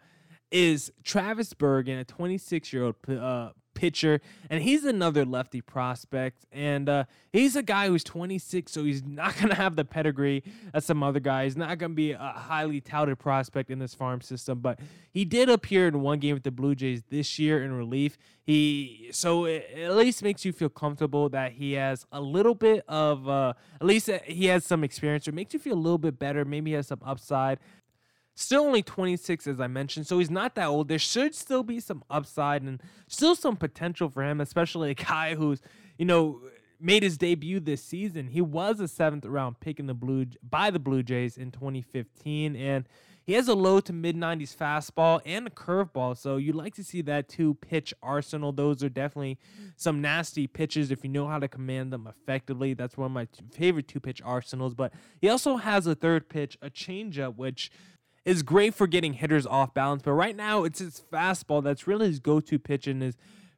is 0.52 0.92
Travis 1.04 1.54
Bergen, 1.54 1.98
a 1.98 2.04
26 2.04 2.74
year 2.74 2.84
old 2.84 2.96
uh, 3.10 3.52
pitcher, 3.78 4.20
and 4.50 4.64
he's 4.64 4.84
another 4.84 5.24
lefty 5.24 5.62
prospect. 5.62 6.46
And 6.52 6.90
uh, 6.90 7.04
he's 7.32 7.56
a 7.56 7.62
guy 7.62 7.88
who's 7.88 8.04
26, 8.04 8.72
so 8.72 8.84
he's 8.84 9.04
not 9.04 9.36
going 9.36 9.50
to 9.50 9.56
have 9.56 9.76
the 9.76 9.86
pedigree 9.86 10.44
as 10.74 10.84
some 10.84 11.04
other 11.04 11.20
guys. 11.20 11.56
Not 11.56 11.78
going 11.78 11.92
to 11.92 11.96
be 11.96 12.12
a 12.12 12.18
highly 12.18 12.82
touted 12.82 13.20
prospect 13.20 13.70
in 13.70 13.78
this 13.78 13.94
farm 13.94 14.22
system, 14.22 14.60
but 14.60 14.80
he 15.12 15.24
did 15.26 15.48
appear 15.48 15.88
in 15.88 16.02
one 16.02 16.18
game 16.20 16.34
with 16.34 16.44
the 16.44 16.52
Blue 16.52 16.74
Jays 16.74 17.04
this 17.10 17.38
year 17.38 17.64
in 17.64 17.72
relief. 17.72 18.18
He 18.44 19.10
so 19.12 19.46
it 19.46 19.70
at 19.78 19.96
least 19.96 20.24
makes 20.24 20.44
you 20.44 20.54
feel 20.54 20.70
comfortable 20.70 21.30
that 21.30 21.52
he 21.52 21.74
has 21.74 22.06
a 22.12 22.22
little 22.22 22.56
bit 22.56 22.84
of 22.88 23.28
uh, 23.28 23.54
at 23.80 23.86
least 23.86 24.10
he 24.26 24.46
has 24.46 24.66
some 24.66 24.84
experience. 24.84 25.28
It 25.28 25.34
makes 25.34 25.54
you 25.54 25.60
feel 25.60 25.76
a 25.76 25.76
little 25.76 25.98
bit 25.98 26.18
better. 26.18 26.46
Maybe 26.46 26.72
he 26.72 26.76
has 26.76 26.88
some 26.88 27.02
upside. 27.06 27.60
Still 28.40 28.66
only 28.66 28.84
26, 28.84 29.48
as 29.48 29.60
I 29.60 29.66
mentioned, 29.66 30.06
so 30.06 30.20
he's 30.20 30.30
not 30.30 30.54
that 30.54 30.68
old. 30.68 30.90
There 30.90 31.00
should 31.00 31.34
still 31.34 31.64
be 31.64 31.80
some 31.80 32.04
upside 32.08 32.62
and 32.62 32.80
still 33.08 33.34
some 33.34 33.56
potential 33.56 34.10
for 34.10 34.22
him, 34.22 34.40
especially 34.40 34.92
a 34.92 34.94
guy 34.94 35.34
who's, 35.34 35.60
you 35.98 36.06
know, 36.06 36.42
made 36.80 37.02
his 37.02 37.18
debut 37.18 37.60
this 37.60 37.84
season. 37.84 38.28
He 38.28 38.42
was 38.42 38.80
a 38.80 38.88
seventh 38.88 39.26
round 39.26 39.60
pick 39.60 39.80
in 39.80 39.88
the 39.88 39.96
blue 39.96 40.28
by 40.48 40.70
the 40.70 40.78
Blue 40.78 41.02
Jays 41.02 41.36
in 41.36 41.50
2015, 41.50 42.56
and 42.56 42.88
he 43.24 43.34
has 43.34 43.48
a 43.48 43.56
low 43.56 43.80
to 43.80 43.92
mid 43.92 44.16
90s 44.16 44.56
fastball 44.56 45.20
and 45.26 45.48
a 45.48 45.50
curveball. 45.50 46.16
So 46.16 46.38
you'd 46.38 46.56
like 46.56 46.76
to 46.76 46.84
see 46.84 47.02
that 47.02 47.28
two 47.28 47.56
pitch 47.56 47.92
arsenal. 48.04 48.52
Those 48.52 48.84
are 48.84 48.90
definitely 48.90 49.40
some 49.76 50.00
nasty 50.00 50.46
pitches 50.46 50.92
if 50.92 51.04
you 51.04 51.10
know 51.10 51.28
how 51.28 51.40
to 51.40 51.48
command 51.48 51.92
them 51.92 52.08
effectively. 52.08 52.76
That's 52.76 52.96
one 52.98 53.08
of 53.08 53.12
my 53.14 53.28
favorite 53.52 53.88
two 53.88 54.00
pitch 54.00 54.22
arsenals. 54.24 54.76
But 54.76 54.94
he 55.20 55.28
also 55.28 55.58
has 55.58 55.88
a 55.88 55.96
third 55.96 56.30
pitch, 56.30 56.56
a 56.62 56.70
changeup, 56.70 57.36
which 57.36 57.72
is 58.28 58.44
great 58.44 58.74
for 58.74 58.88
getting 58.88 59.14
hitters 59.14 59.48
off 59.48 59.74
balance, 59.74 60.02
but 60.04 60.12
right 60.12 60.36
now 60.36 60.66
it's 60.66 60.80
his 60.80 61.02
fastball 61.12 61.64
that's 61.64 61.88
really 61.88 62.08
his 62.08 62.20
go-to 62.20 62.60
pitch 62.60 62.86
and 62.86 63.02
his 63.02 63.16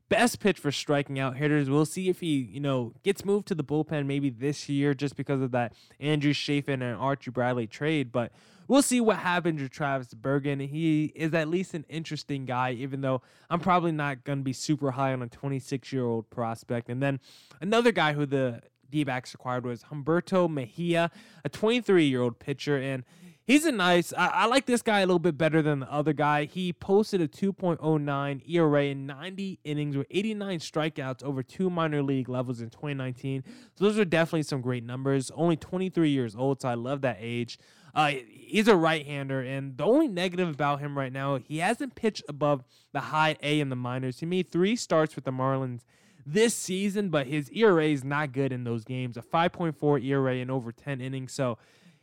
best 0.10 0.40
pitch 0.40 0.60
for 0.60 0.72
striking 0.72 1.18
out 1.18 1.38
hitters. 1.38 1.72
We'll 1.72 1.88
see 1.88 2.08
if 2.08 2.20
he, 2.20 2.38
you 2.38 2.60
know, 2.60 2.94
gets 3.04 3.26
moved 3.26 3.48
to 3.48 3.56
the 3.56 3.64
bullpen 3.64 4.06
maybe 4.06 4.30
this 4.30 4.70
year 4.70 4.94
just 4.94 5.16
because 5.16 5.42
of 5.42 5.50
that 5.52 5.74
Andrew 6.00 6.34
Chafin 6.34 6.84
and 6.84 6.96
Archie 6.96 7.32
Bradley 7.32 7.66
trade. 7.66 8.12
But 8.12 8.32
we'll 8.68 8.84
see 8.84 9.02
what 9.02 9.18
happens 9.18 9.60
with 9.60 9.72
Travis 9.72 10.14
Bergen. 10.14 10.60
He 10.60 11.06
is 11.16 11.34
at 11.34 11.48
least 11.48 11.74
an 11.74 11.84
interesting 11.90 12.46
guy, 12.46 12.74
even 12.74 13.02
though 13.02 13.24
I'm 13.50 13.60
probably 13.60 13.92
not 13.92 14.24
going 14.24 14.38
to 14.38 14.44
be 14.44 14.54
super 14.54 14.92
high 14.92 15.14
on 15.14 15.24
a 15.24 15.28
26 15.28 15.92
year 15.92 16.06
old 16.06 16.30
prospect. 16.30 16.90
And 16.90 17.02
then 17.02 17.20
another 17.60 17.92
guy 17.92 18.14
who 18.14 18.28
the 18.28 18.62
D 18.92 19.04
backs 19.04 19.34
acquired 19.34 19.66
was 19.66 19.86
Humberto 19.86 20.48
Mejia, 20.48 21.10
a 21.44 21.50
23 21.50 22.06
year 22.06 22.22
old 22.22 22.38
pitcher. 22.38 22.78
And 22.78 23.04
he's 23.50 23.66
a 23.66 23.72
nice. 23.72 24.14
I, 24.14 24.28
I, 24.28 24.46
like 24.46 24.68
this 24.68 24.84
guy 24.84 25.00
a 25.00 25.06
little 25.06 25.20
bit 25.20 25.38
better 25.38 25.62
than 25.62 25.80
the 25.80 25.92
other 25.92 26.14
guy. 26.14 26.46
He 26.46 26.72
posted 26.72 27.20
a 27.20 27.28
2.09 27.28 28.42
ERA 28.48 28.84
in 28.86 29.08
90 29.08 29.60
innings 29.64 29.98
with 29.98 30.06
89 30.12 30.60
strikeouts 30.60 31.24
over 31.24 31.42
two 31.42 31.70
minor 31.70 32.04
league 32.04 32.30
levels 32.30 32.62
in 32.62 32.70
2019. 32.70 33.44
So 33.76 33.84
those 33.84 33.98
are 33.98 34.06
definitely 34.06 34.44
some 34.44 34.62
great 34.62 34.84
numbers. 34.84 35.32
Only 35.34 35.58
23 35.58 36.10
years 36.10 36.36
old, 36.36 36.62
so 36.62 36.70
I 36.70 36.76
love 36.76 37.02
that 37.02 37.18
age. 37.20 37.58
Uh, 37.96 38.12
he's 38.30 38.68
a 38.68 38.76
right-hander, 38.76 39.42
and 39.42 39.76
the 39.76 39.84
only 39.84 40.08
negative 40.08 40.48
about 40.48 40.80
him 40.80 40.96
right 40.96 41.12
now, 41.12 41.38
he 41.38 41.58
hasn't 41.58 41.96
pitched 41.96 42.24
above 42.30 42.64
the 42.94 43.00
high 43.00 43.36
A 43.42 43.60
in 43.60 43.70
the 43.70 43.76
minors. 43.76 44.20
He 44.20 44.28
made 44.28 44.52
three 44.52 44.76
starts 44.76 45.16
with 45.16 45.26
the 45.26 45.32
Marlins 45.32 45.82
this 46.24 46.54
season, 46.54 47.10
but 47.10 47.26
his 47.26 47.50
ERA 47.50 47.86
is 47.86 48.04
not 48.04 48.32
good 48.32 48.52
in 48.52 48.64
those 48.64 48.84
games. 48.84 49.18
A 49.18 49.24
5.4 49.24 50.06
ERA 50.06 50.36
in 50.36 50.52
over 50.52 50.72
10 50.72 51.02
innings. 51.02 51.34
So 51.34 51.58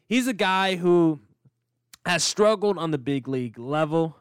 he's 0.08 0.26
a 0.26 0.32
guy 0.32 0.74
who 0.74 1.20
has 2.06 2.22
struggled 2.22 2.78
on 2.78 2.92
the 2.92 2.98
big 2.98 3.28
league 3.28 3.58
level, 3.58 4.16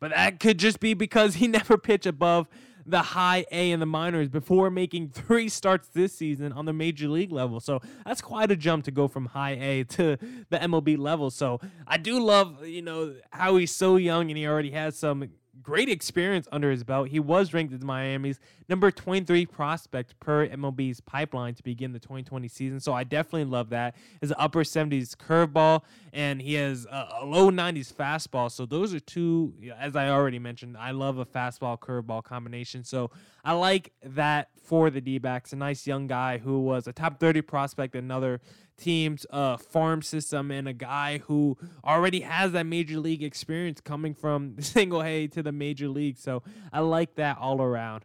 but 0.00 0.10
that 0.10 0.40
could 0.40 0.58
just 0.58 0.80
be 0.80 0.94
because 0.94 1.36
he 1.36 1.46
never 1.48 1.78
pitched 1.78 2.06
above 2.06 2.48
the 2.86 3.00
high 3.00 3.44
A 3.52 3.70
in 3.70 3.78
the 3.78 3.86
minors 3.86 4.28
before 4.28 4.70
making 4.70 5.10
three 5.10 5.48
starts 5.48 5.88
this 5.88 6.12
season 6.12 6.52
on 6.52 6.64
the 6.64 6.72
major 6.72 7.08
league 7.08 7.30
level. 7.30 7.60
So 7.60 7.80
that's 8.04 8.20
quite 8.20 8.50
a 8.50 8.56
jump 8.56 8.84
to 8.86 8.90
go 8.90 9.06
from 9.06 9.26
high 9.26 9.52
A 9.52 9.84
to 9.84 10.16
the 10.48 10.58
MLB 10.58 10.98
level. 10.98 11.30
So 11.30 11.60
I 11.86 11.98
do 11.98 12.20
love, 12.20 12.66
you 12.66 12.82
know, 12.82 13.14
how 13.30 13.56
he's 13.56 13.74
so 13.74 13.96
young 13.96 14.30
and 14.30 14.36
he 14.36 14.46
already 14.46 14.70
has 14.70 14.96
some 14.96 15.28
great 15.62 15.88
experience 15.88 16.48
under 16.52 16.70
his 16.70 16.84
belt. 16.84 17.08
He 17.08 17.20
was 17.20 17.52
ranked 17.52 17.72
as 17.72 17.82
Miami's 17.82 18.38
number 18.68 18.90
23 18.90 19.46
prospect 19.46 20.18
per 20.20 20.46
MLB's 20.48 21.00
pipeline 21.00 21.54
to 21.54 21.62
begin 21.62 21.92
the 21.92 21.98
2020 21.98 22.48
season. 22.48 22.80
So 22.80 22.92
I 22.92 23.04
definitely 23.04 23.44
love 23.44 23.70
that. 23.70 23.94
His 24.20 24.32
upper 24.38 24.64
70s 24.64 25.14
curveball 25.16 25.82
and 26.12 26.40
he 26.40 26.54
has 26.54 26.86
a, 26.86 27.24
low 27.24 27.50
90s 27.50 27.92
fastball. 27.92 28.50
So 28.50 28.66
those 28.66 28.94
are 28.94 29.00
two, 29.00 29.54
as 29.78 29.96
I 29.96 30.08
already 30.08 30.38
mentioned, 30.38 30.76
I 30.76 30.90
love 30.92 31.18
a 31.18 31.26
fastball 31.26 31.78
curveball 31.78 32.24
combination. 32.24 32.84
So 32.84 33.10
I 33.44 33.52
like 33.52 33.92
that 34.02 34.48
for 34.62 34.90
the 34.90 35.00
D 35.00 35.18
backs. 35.18 35.52
A 35.52 35.56
nice 35.56 35.86
young 35.86 36.06
guy 36.06 36.38
who 36.38 36.60
was 36.60 36.86
a 36.86 36.92
top 36.92 37.18
30 37.18 37.42
prospect, 37.42 37.94
another 37.94 38.40
team's 38.76 39.26
uh, 39.30 39.56
farm 39.56 40.02
system 40.02 40.50
and 40.50 40.66
a 40.66 40.72
guy 40.72 41.18
who 41.18 41.58
already 41.84 42.20
has 42.20 42.52
that 42.52 42.66
major 42.66 42.98
league 42.98 43.22
experience 43.22 43.80
coming 43.80 44.14
from 44.14 44.56
single 44.60 45.02
A 45.02 45.26
to 45.28 45.42
the 45.42 45.52
major 45.52 45.88
league. 45.88 46.18
So 46.18 46.42
I 46.72 46.80
like 46.80 47.16
that 47.16 47.38
all 47.38 47.60
around. 47.60 48.04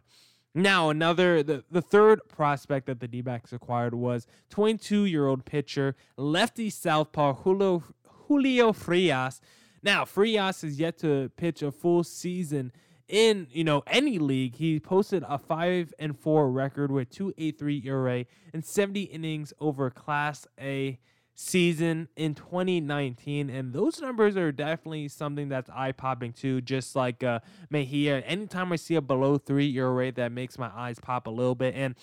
Now, 0.54 0.88
another 0.88 1.42
the, 1.42 1.64
the 1.70 1.82
third 1.82 2.20
prospect 2.28 2.86
that 2.86 3.00
the 3.00 3.06
D 3.06 3.20
backs 3.20 3.52
acquired 3.52 3.94
was 3.94 4.26
22 4.50 5.04
year 5.04 5.26
old 5.26 5.44
pitcher, 5.44 5.94
lefty 6.16 6.70
southpaw 6.70 7.34
Julio, 7.34 7.84
Julio 8.26 8.72
Frias. 8.72 9.40
Now, 9.82 10.04
Frias 10.04 10.64
is 10.64 10.80
yet 10.80 10.98
to 10.98 11.30
pitch 11.36 11.62
a 11.62 11.70
full 11.70 12.04
season 12.04 12.72
in 13.08 13.46
you 13.50 13.64
know 13.64 13.82
any 13.86 14.18
league. 14.18 14.56
He 14.56 14.80
posted 14.80 15.24
a 15.28 15.38
five 15.38 15.92
and 15.98 16.18
four 16.18 16.50
record 16.50 16.90
with 16.90 17.10
two 17.10 17.32
eight 17.38 17.58
three 17.58 17.82
ERA 17.84 18.26
and 18.52 18.64
70 18.64 19.02
innings 19.02 19.52
over 19.60 19.90
Class 19.90 20.46
A 20.60 20.98
season 21.38 22.08
in 22.16 22.34
2019 22.34 23.50
and 23.50 23.74
those 23.74 24.00
numbers 24.00 24.38
are 24.38 24.50
definitely 24.50 25.06
something 25.06 25.50
that's 25.50 25.68
eye-popping 25.68 26.32
too 26.32 26.62
just 26.62 26.96
like 26.96 27.22
uh 27.22 27.38
Mejia 27.68 28.20
anytime 28.20 28.72
I 28.72 28.76
see 28.76 28.94
a 28.94 29.02
below 29.02 29.36
3 29.36 29.76
ERA 29.76 30.10
that 30.12 30.32
makes 30.32 30.58
my 30.58 30.70
eyes 30.74 30.98
pop 30.98 31.26
a 31.26 31.30
little 31.30 31.54
bit 31.54 31.74
and 31.74 31.94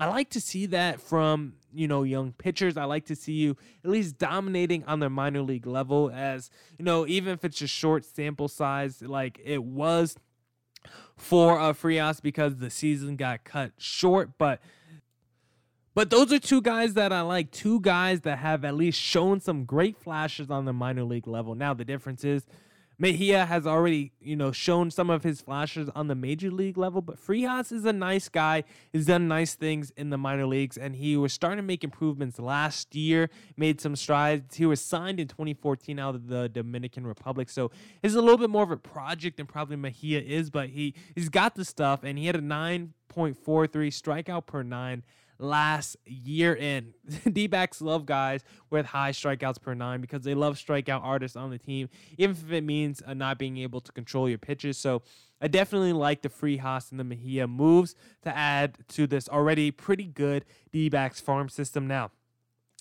I 0.00 0.06
like 0.06 0.30
to 0.30 0.40
see 0.40 0.64
that 0.66 0.98
from 0.98 1.52
you 1.72 1.86
know 1.86 2.04
young 2.04 2.32
pitchers. 2.32 2.78
I 2.78 2.84
like 2.84 3.04
to 3.06 3.14
see 3.14 3.34
you 3.34 3.56
at 3.84 3.90
least 3.90 4.16
dominating 4.16 4.82
on 4.84 4.98
the 5.00 5.10
minor 5.10 5.42
league 5.42 5.66
level, 5.66 6.10
as 6.10 6.50
you 6.78 6.86
know, 6.86 7.06
even 7.06 7.34
if 7.34 7.44
it's 7.44 7.60
a 7.60 7.66
short 7.66 8.06
sample 8.06 8.48
size, 8.48 9.02
like 9.02 9.38
it 9.44 9.62
was 9.62 10.16
for 11.20 11.58
uh, 11.58 11.72
Frias 11.72 12.20
because 12.20 12.56
the 12.56 12.70
season 12.70 13.16
got 13.16 13.44
cut 13.44 13.72
short. 13.78 14.30
But 14.38 14.60
but 15.94 16.10
those 16.10 16.32
are 16.32 16.38
two 16.38 16.62
guys 16.62 16.94
that 16.94 17.12
I 17.12 17.20
like. 17.22 17.50
Two 17.50 17.80
guys 17.80 18.22
that 18.22 18.38
have 18.38 18.64
at 18.64 18.74
least 18.74 19.00
shown 19.00 19.40
some 19.40 19.64
great 19.64 19.96
flashes 19.96 20.50
on 20.50 20.64
the 20.64 20.72
minor 20.72 21.04
league 21.04 21.26
level. 21.26 21.54
Now 21.54 21.74
the 21.74 21.84
difference 21.84 22.24
is 22.24 22.46
Mejia 23.00 23.46
has 23.46 23.66
already, 23.66 24.12
you 24.20 24.36
know, 24.36 24.52
shown 24.52 24.90
some 24.90 25.08
of 25.08 25.22
his 25.22 25.40
flashes 25.40 25.88
on 25.94 26.08
the 26.08 26.14
major 26.14 26.50
league 26.50 26.76
level, 26.76 27.00
but 27.00 27.18
Frias 27.18 27.72
is 27.72 27.86
a 27.86 27.94
nice 27.94 28.28
guy. 28.28 28.62
He's 28.92 29.06
done 29.06 29.26
nice 29.26 29.54
things 29.54 29.90
in 29.96 30.10
the 30.10 30.18
minor 30.18 30.44
leagues, 30.44 30.76
and 30.76 30.94
he 30.94 31.16
was 31.16 31.32
starting 31.32 31.56
to 31.56 31.62
make 31.62 31.82
improvements 31.82 32.38
last 32.38 32.94
year, 32.94 33.30
made 33.56 33.80
some 33.80 33.96
strides. 33.96 34.56
He 34.56 34.66
was 34.66 34.82
signed 34.82 35.18
in 35.18 35.28
2014 35.28 35.98
out 35.98 36.14
of 36.14 36.28
the 36.28 36.50
Dominican 36.50 37.06
Republic, 37.06 37.48
so 37.48 37.70
it's 38.02 38.14
a 38.14 38.20
little 38.20 38.36
bit 38.36 38.50
more 38.50 38.64
of 38.64 38.70
a 38.70 38.76
project 38.76 39.38
than 39.38 39.46
probably 39.46 39.76
Mejia 39.76 40.20
is, 40.20 40.50
but 40.50 40.68
he, 40.68 40.94
he's 41.14 41.30
got 41.30 41.54
the 41.54 41.64
stuff, 41.64 42.04
and 42.04 42.18
he 42.18 42.26
had 42.26 42.36
a 42.36 42.42
9.43 42.42 42.90
strikeout 43.48 44.44
per 44.44 44.62
nine 44.62 45.04
last 45.40 45.96
year 46.04 46.54
in. 46.54 46.94
D 47.32 47.46
backs 47.46 47.80
love 47.80 48.06
guys 48.06 48.44
with 48.70 48.86
high 48.86 49.10
strikeouts 49.10 49.60
per 49.60 49.74
nine 49.74 50.00
because 50.00 50.22
they 50.22 50.34
love 50.34 50.56
strikeout 50.56 51.02
artists 51.02 51.36
on 51.36 51.50
the 51.50 51.58
team, 51.58 51.88
even 52.18 52.36
if 52.36 52.52
it 52.52 52.62
means 52.62 53.02
uh, 53.06 53.14
not 53.14 53.38
being 53.38 53.56
able 53.58 53.80
to 53.80 53.90
control 53.92 54.28
your 54.28 54.38
pitches. 54.38 54.78
So 54.78 55.02
I 55.40 55.48
definitely 55.48 55.94
like 55.94 56.22
the 56.22 56.28
free 56.28 56.58
Frias 56.58 56.90
and 56.90 57.00
the 57.00 57.04
Mejia 57.04 57.48
moves 57.48 57.94
to 58.22 58.36
add 58.36 58.78
to 58.88 59.06
this 59.06 59.28
already 59.28 59.70
pretty 59.70 60.04
good 60.04 60.44
D 60.70 60.88
backs 60.88 61.20
farm 61.20 61.48
system 61.48 61.86
now. 61.86 62.10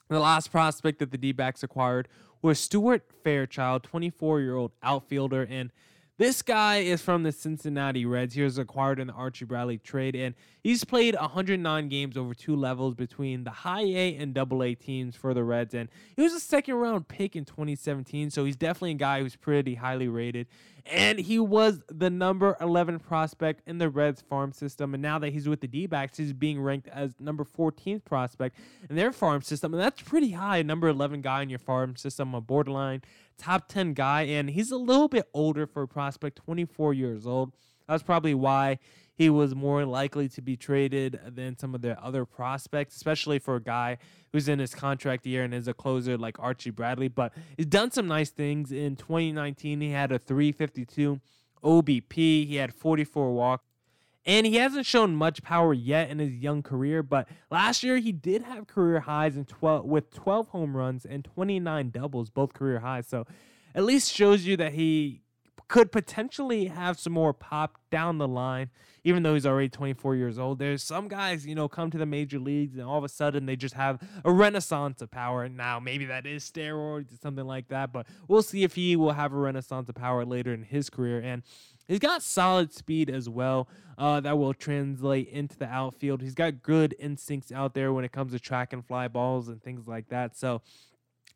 The 0.09 0.19
last 0.19 0.51
prospect 0.51 0.99
that 0.99 1.11
the 1.11 1.17
D 1.17 1.31
backs 1.31 1.63
acquired 1.63 2.07
was 2.41 2.59
Stuart 2.59 3.03
Fairchild, 3.23 3.83
24 3.83 4.41
year 4.41 4.55
old 4.55 4.71
outfielder. 4.83 5.43
And 5.49 5.71
this 6.19 6.41
guy 6.41 6.79
is 6.79 7.01
from 7.01 7.23
the 7.23 7.31
Cincinnati 7.31 8.05
Reds. 8.05 8.35
He 8.35 8.41
was 8.41 8.57
acquired 8.57 8.99
in 8.99 9.07
the 9.07 9.13
Archie 9.13 9.45
Bradley 9.45 9.77
trade, 9.77 10.17
and 10.17 10.35
he's 10.61 10.83
played 10.83 11.15
109 11.15 11.87
games 11.87 12.17
over 12.17 12.33
two 12.33 12.57
levels 12.57 12.93
between 12.93 13.45
the 13.45 13.51
high 13.51 13.85
A 13.85 14.17
and 14.17 14.33
double 14.33 14.61
A 14.61 14.75
teams 14.75 15.15
for 15.15 15.33
the 15.33 15.45
Reds. 15.45 15.73
And 15.73 15.87
he 16.17 16.21
was 16.21 16.33
a 16.33 16.39
second 16.41 16.75
round 16.75 17.07
pick 17.07 17.37
in 17.37 17.45
2017, 17.45 18.31
so 18.31 18.43
he's 18.43 18.57
definitely 18.57 18.91
a 18.91 18.95
guy 18.95 19.21
who's 19.21 19.37
pretty 19.37 19.75
highly 19.75 20.09
rated 20.09 20.47
and 20.85 21.19
he 21.19 21.39
was 21.39 21.81
the 21.87 22.09
number 22.09 22.57
11 22.59 22.99
prospect 22.99 23.61
in 23.67 23.77
the 23.77 23.89
Reds 23.89 24.21
farm 24.21 24.51
system. 24.51 24.93
And 24.93 25.01
now 25.01 25.19
that 25.19 25.31
he's 25.31 25.47
with 25.47 25.61
the 25.61 25.67
D 25.67 25.85
backs, 25.85 26.17
he's 26.17 26.33
being 26.33 26.61
ranked 26.61 26.87
as 26.87 27.13
number 27.19 27.43
14th 27.43 28.03
prospect 28.05 28.57
in 28.89 28.95
their 28.95 29.11
farm 29.11 29.41
system. 29.41 29.73
And 29.73 29.81
that's 29.81 30.01
pretty 30.01 30.31
high, 30.31 30.61
number 30.61 30.87
11 30.87 31.21
guy 31.21 31.43
in 31.43 31.49
your 31.49 31.59
farm 31.59 31.95
system, 31.95 32.33
a 32.33 32.41
borderline 32.41 33.01
top 33.39 33.67
10 33.67 33.93
guy. 33.93 34.23
And 34.23 34.49
he's 34.49 34.71
a 34.71 34.77
little 34.77 35.07
bit 35.07 35.27
older 35.33 35.65
for 35.65 35.83
a 35.83 35.87
prospect, 35.87 36.37
24 36.37 36.93
years 36.93 37.25
old. 37.25 37.53
That's 37.87 38.03
probably 38.03 38.35
why 38.35 38.77
he 39.15 39.29
was 39.29 39.53
more 39.53 39.85
likely 39.85 40.29
to 40.29 40.41
be 40.41 40.55
traded 40.55 41.19
than 41.27 41.57
some 41.57 41.75
of 41.75 41.81
the 41.81 42.01
other 42.01 42.25
prospects, 42.25 42.95
especially 42.95 43.39
for 43.39 43.55
a 43.55 43.61
guy 43.61 43.97
who's 44.31 44.47
in 44.47 44.59
his 44.59 44.73
contract 44.73 45.25
year 45.25 45.43
and 45.43 45.53
is 45.53 45.67
a 45.67 45.73
closer 45.73 46.17
like 46.17 46.39
Archie 46.39 46.69
Bradley. 46.69 47.07
But 47.07 47.33
he's 47.57 47.65
done 47.65 47.91
some 47.91 48.07
nice 48.07 48.29
things. 48.29 48.71
In 48.71 48.95
2019, 48.95 49.81
he 49.81 49.89
had 49.89 50.11
a 50.11 50.19
352 50.19 51.19
OBP, 51.63 52.47
he 52.47 52.55
had 52.55 52.73
44 52.73 53.33
walks. 53.33 53.65
And 54.25 54.45
he 54.45 54.57
hasn't 54.57 54.85
shown 54.85 55.15
much 55.15 55.41
power 55.41 55.73
yet 55.73 56.09
in 56.09 56.19
his 56.19 56.35
young 56.35 56.61
career, 56.61 57.01
but 57.01 57.27
last 57.49 57.83
year 57.83 57.97
he 57.97 58.11
did 58.11 58.43
have 58.43 58.67
career 58.67 58.99
highs 58.99 59.37
in 59.37 59.45
12 59.45 59.85
with 59.85 60.13
12 60.13 60.49
home 60.49 60.75
runs 60.75 61.05
and 61.05 61.23
29 61.23 61.89
doubles, 61.89 62.29
both 62.29 62.53
career 62.53 62.79
highs. 62.79 63.07
So 63.07 63.25
at 63.73 63.83
least 63.83 64.13
shows 64.13 64.45
you 64.45 64.57
that 64.57 64.73
he 64.73 65.21
could 65.69 65.91
potentially 65.91 66.65
have 66.65 66.99
some 66.99 67.13
more 67.13 67.31
pop 67.31 67.77
down 67.91 68.17
the 68.17 68.27
line, 68.27 68.71
even 69.03 69.23
though 69.23 69.35
he's 69.35 69.45
already 69.45 69.69
24 69.69 70.15
years 70.15 70.39
old. 70.39 70.57
There's 70.59 70.83
some 70.83 71.07
guys, 71.07 71.45
you 71.45 71.53
know, 71.55 71.69
come 71.69 71.91
to 71.91 71.97
the 71.97 72.07
major 72.07 72.39
leagues 72.39 72.75
and 72.75 72.83
all 72.85 72.97
of 72.97 73.03
a 73.03 73.09
sudden 73.09 73.45
they 73.45 73.55
just 73.55 73.75
have 73.75 73.99
a 74.25 74.31
renaissance 74.31 75.01
of 75.01 75.11
power. 75.11 75.47
Now, 75.47 75.79
maybe 75.79 76.05
that 76.05 76.25
is 76.25 76.43
steroids 76.43 77.13
or 77.13 77.17
something 77.21 77.45
like 77.45 77.67
that, 77.69 77.93
but 77.93 78.07
we'll 78.27 78.41
see 78.41 78.63
if 78.63 78.75
he 78.75 78.95
will 78.95 79.13
have 79.13 79.31
a 79.31 79.37
renaissance 79.37 79.87
of 79.89 79.95
power 79.95 80.25
later 80.25 80.53
in 80.53 80.63
his 80.63 80.89
career. 80.89 81.19
And 81.19 81.43
he's 81.89 81.99
got 81.99 82.23
solid 82.23 82.71
speed 82.71 83.09
as 83.09 83.27
well 83.27 83.67
uh, 83.97 84.21
that 84.21 84.37
will 84.37 84.53
translate 84.53 85.27
into 85.27 85.57
the 85.57 85.67
outfield. 85.67 86.21
He's 86.21 86.35
got 86.35 86.63
good 86.63 86.95
instincts 86.97 87.51
out 87.51 87.73
there 87.73 87.91
when 87.91 88.05
it 88.05 88.13
comes 88.13 88.31
to 88.31 88.39
track 88.39 88.71
and 88.71 88.85
fly 88.85 89.09
balls 89.09 89.49
and 89.49 89.61
things 89.61 89.87
like 89.87 90.07
that. 90.07 90.37
So, 90.37 90.61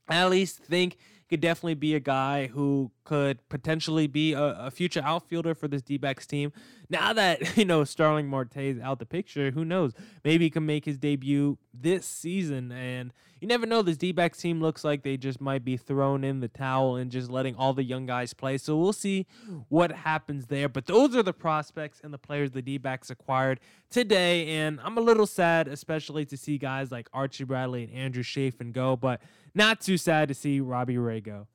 I 0.08 0.18
at 0.18 0.30
least 0.30 0.60
think 0.60 0.98
could 1.30 1.42
definitely 1.42 1.76
be 1.76 1.96
a 1.96 2.00
guy 2.00 2.48
who 2.48 2.92
could 3.04 3.48
potentially 3.50 4.08
be 4.08 4.34
a, 4.34 4.44
a 4.44 4.72
future 4.72 5.02
outfielder 5.04 5.54
for 5.54 5.68
this 5.68 5.82
D 5.82 5.98
backs 5.98 6.26
team. 6.26 6.52
Now 6.90 7.14
that, 7.14 7.58
you 7.58 7.66
know, 7.66 7.84
Starling 7.84 8.28
Marte 8.28 8.58
is 8.58 8.80
out 8.80 9.00
the 9.00 9.06
picture, 9.06 9.52
who 9.52 9.66
knows? 9.66 9.94
Maybe 10.24 10.46
he 10.46 10.50
can 10.50 10.66
make 10.66 10.86
his 10.86 10.98
debut 10.98 11.58
this 11.74 12.06
season. 12.06 12.72
And 12.72 13.12
you 13.44 13.48
never 13.48 13.66
know. 13.66 13.82
This 13.82 13.98
D 13.98 14.14
backs 14.14 14.38
team 14.38 14.62
looks 14.62 14.86
like 14.86 15.04
they 15.04 15.18
just 15.18 15.42
might 15.42 15.66
be 15.66 15.76
thrown 15.76 16.24
in 16.24 16.40
the 16.40 16.48
towel 16.48 16.96
and 16.96 17.12
just 17.12 17.30
letting 17.30 17.56
all 17.56 17.74
the 17.74 17.84
young 17.84 18.06
guys 18.06 18.34
play. 18.34 18.58
So 18.58 18.78
we'll 18.78 18.94
see 18.94 19.28
what 19.68 19.92
happens 19.92 20.46
there. 20.46 20.70
But 20.70 20.86
those 20.86 21.14
are 21.14 21.24
the 21.24 21.34
prospects 21.34 22.00
and 22.02 22.14
the 22.14 22.18
players 22.18 22.52
the 22.52 22.62
D 22.62 22.78
backs 22.78 23.10
acquired 23.10 23.60
today. 23.90 24.48
And 24.48 24.80
I'm 24.82 24.98
a 24.98 25.02
little 25.02 25.28
sad, 25.28 25.68
especially 25.68 26.26
to 26.28 26.38
see 26.38 26.58
guys 26.58 26.90
like 26.90 27.10
Archie 27.12 27.44
Bradley 27.44 27.84
and 27.84 27.94
Andrew 27.94 28.24
Chafin 28.24 28.72
go, 28.72 28.96
but 28.96 29.22
not 29.54 29.82
too 29.82 29.98
sad 29.98 30.30
to 30.30 30.34
see 30.34 30.62
Robbie 30.62 30.98
Ray 30.98 31.20
go. 31.20 31.48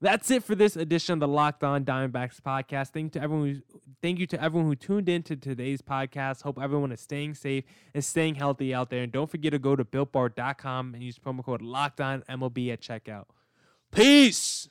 That's 0.00 0.30
it 0.30 0.44
for 0.44 0.54
this 0.54 0.76
edition 0.76 1.14
of 1.14 1.20
the 1.20 1.28
Locked 1.28 1.64
On 1.64 1.82
Diamondbacks 1.82 2.40
podcast. 2.40 2.90
Thank 2.90 3.14
you 3.14 3.20
to 3.20 3.22
everyone. 3.22 3.62
Who, 3.72 3.80
thank 4.02 4.18
you 4.18 4.26
to 4.26 4.42
everyone 4.42 4.68
who 4.68 4.76
tuned 4.76 5.08
in 5.08 5.22
to 5.24 5.36
today's 5.36 5.80
podcast. 5.80 6.42
Hope 6.42 6.60
everyone 6.60 6.92
is 6.92 7.00
staying 7.00 7.34
safe 7.34 7.64
and 7.94 8.04
staying 8.04 8.34
healthy 8.34 8.74
out 8.74 8.90
there. 8.90 9.02
And 9.02 9.10
don't 9.10 9.30
forget 9.30 9.52
to 9.52 9.58
go 9.58 9.74
to 9.74 9.84
builtbar.com 9.84 10.94
and 10.94 11.02
use 11.02 11.18
promo 11.18 11.42
code 11.42 11.62
Locked 11.62 12.02
On 12.02 12.22
MLB 12.28 12.72
at 12.72 12.82
checkout. 12.82 13.24
Peace. 13.90 14.68